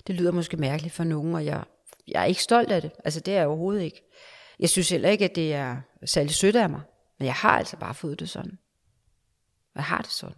[0.07, 1.63] det lyder måske mærkeligt for nogen, og jeg,
[2.07, 2.91] jeg er ikke stolt af det.
[3.05, 4.01] Altså det er jeg overhovedet ikke.
[4.59, 6.81] Jeg synes heller ikke, at det er særlig sødt af mig.
[7.19, 8.57] Men jeg har altså bare fået det sådan.
[9.75, 10.35] Jeg har det sådan.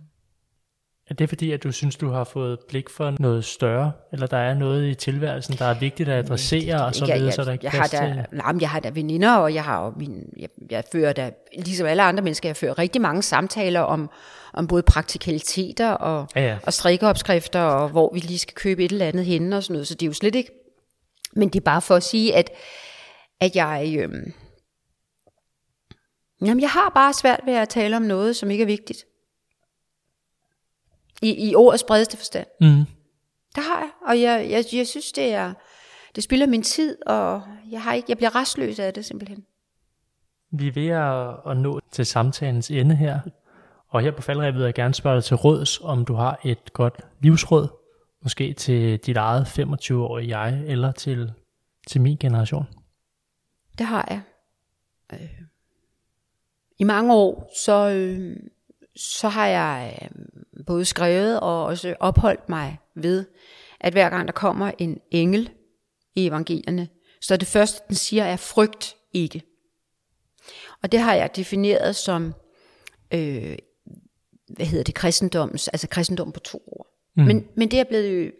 [1.09, 4.37] Er det fordi, at du synes, du har fået blik for noget større, eller der
[4.37, 7.51] er noget i tilværelsen, der er vigtigt at adressere, og så videre, jeg, så der
[7.51, 10.83] ikke jeg har da, nej, jeg har da veninder, og jeg har min, jeg, jeg
[10.91, 14.09] fører da, ligesom alle andre mennesker, jeg fører rigtig mange samtaler om,
[14.53, 16.57] om både praktikaliteter og, ja, ja.
[16.63, 19.87] og strikkeopskrifter, og hvor vi lige skal købe et eller andet henne og sådan noget,
[19.87, 20.51] så det er jo slet ikke,
[21.33, 22.49] men det er bare for at sige, at,
[23.39, 24.33] at jeg, øh,
[26.41, 29.05] Jamen, jeg har bare svært ved at tale om noget, som ikke er vigtigt.
[31.21, 32.47] I, i ordets bredeste forstand.
[32.61, 32.85] Mm.
[33.55, 35.53] Det har jeg, og jeg, jeg, jeg synes, det er,
[36.15, 39.45] det spilder min tid, og jeg, har ikke, jeg bliver restløs af det simpelthen.
[40.51, 43.19] Vi er ved at, at nå til samtalens ende her,
[43.89, 46.73] og her på faldrevet vil jeg gerne spørge dig til råds, om du har et
[46.73, 47.67] godt livsråd,
[48.23, 51.31] måske til dit eget 25-årige jeg, eller til,
[51.87, 52.65] til min generation.
[53.77, 54.21] Det har jeg.
[55.13, 55.41] Øh.
[56.79, 58.37] I mange år, så, øh,
[58.95, 63.25] så har jeg øh, både skrevet og også opholdt mig ved,
[63.79, 65.51] at hver gang der kommer en engel
[66.15, 66.87] i evangelierne,
[67.21, 69.41] så det første, den siger, er frygt ikke.
[70.81, 72.33] Og det har jeg defineret som,
[73.13, 73.57] øh,
[74.47, 76.87] hvad hedder det, kristendommens, altså kristendom på to ord.
[77.15, 77.23] Mm.
[77.23, 78.31] Men, men det er blevet,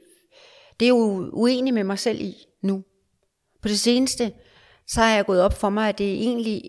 [0.79, 2.83] det er jo uenig med mig selv i nu.
[3.61, 4.33] På det seneste,
[4.87, 6.61] så har jeg gået op for mig, at det er egentlig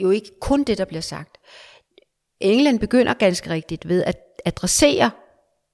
[0.00, 1.36] jo ikke kun det, der bliver sagt.
[2.40, 5.10] England begynder ganske rigtigt ved at adressere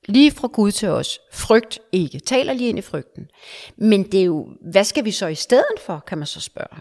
[0.08, 1.20] lige fra Gud til os.
[1.32, 2.18] Frygt ikke.
[2.18, 3.26] Taler lige ind i frygten.
[3.76, 6.80] Men det er jo, hvad skal vi så i stedet for, kan man så spørge.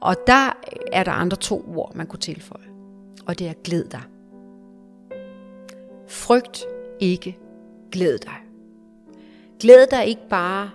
[0.00, 0.52] Og der
[0.92, 2.68] er der andre to ord, man kunne tilføje.
[3.26, 4.02] Og det er glæd dig.
[6.08, 6.64] Frygt
[7.00, 7.38] ikke,
[7.92, 8.36] glæd dig.
[9.60, 10.70] Glæd dig ikke bare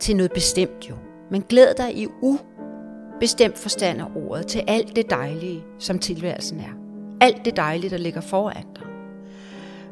[0.00, 0.96] til noget bestemt jo,
[1.32, 6.72] men glæd dig i ubestemt forstand af ordet til alt det dejlige, som tilværelsen er.
[7.20, 8.86] Alt det dejlige, der ligger foran dig.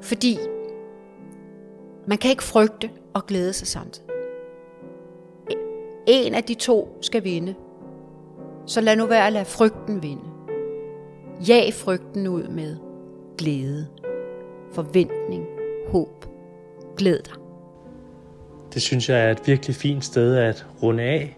[0.01, 0.39] Fordi
[2.07, 4.11] man kan ikke frygte og glæde sig samtidig.
[5.51, 7.55] E- en af de to skal vinde.
[8.67, 10.25] Så lad nu være at lade frygten vinde.
[11.49, 12.77] Jag frygten ud med
[13.39, 13.87] glæde,
[14.73, 15.47] forventning,
[15.89, 16.25] håb.
[16.97, 17.40] Glæd dig.
[18.75, 21.37] Det synes jeg er et virkelig fint sted at runde af.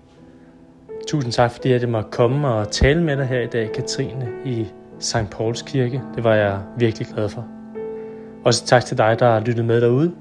[1.06, 4.66] Tusind tak, fordi jeg måtte komme og tale med dig her i dag, Katrine, i
[4.98, 5.30] St.
[5.30, 6.02] Pauls Kirke.
[6.14, 7.46] Det var jeg virkelig glad for.
[8.44, 10.12] Også tak til dig, der har lyttet med derude.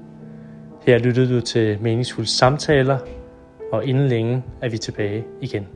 [0.86, 2.98] Her lyttede du til meningsfulde samtaler,
[3.72, 5.66] og inden længe er vi tilbage igen.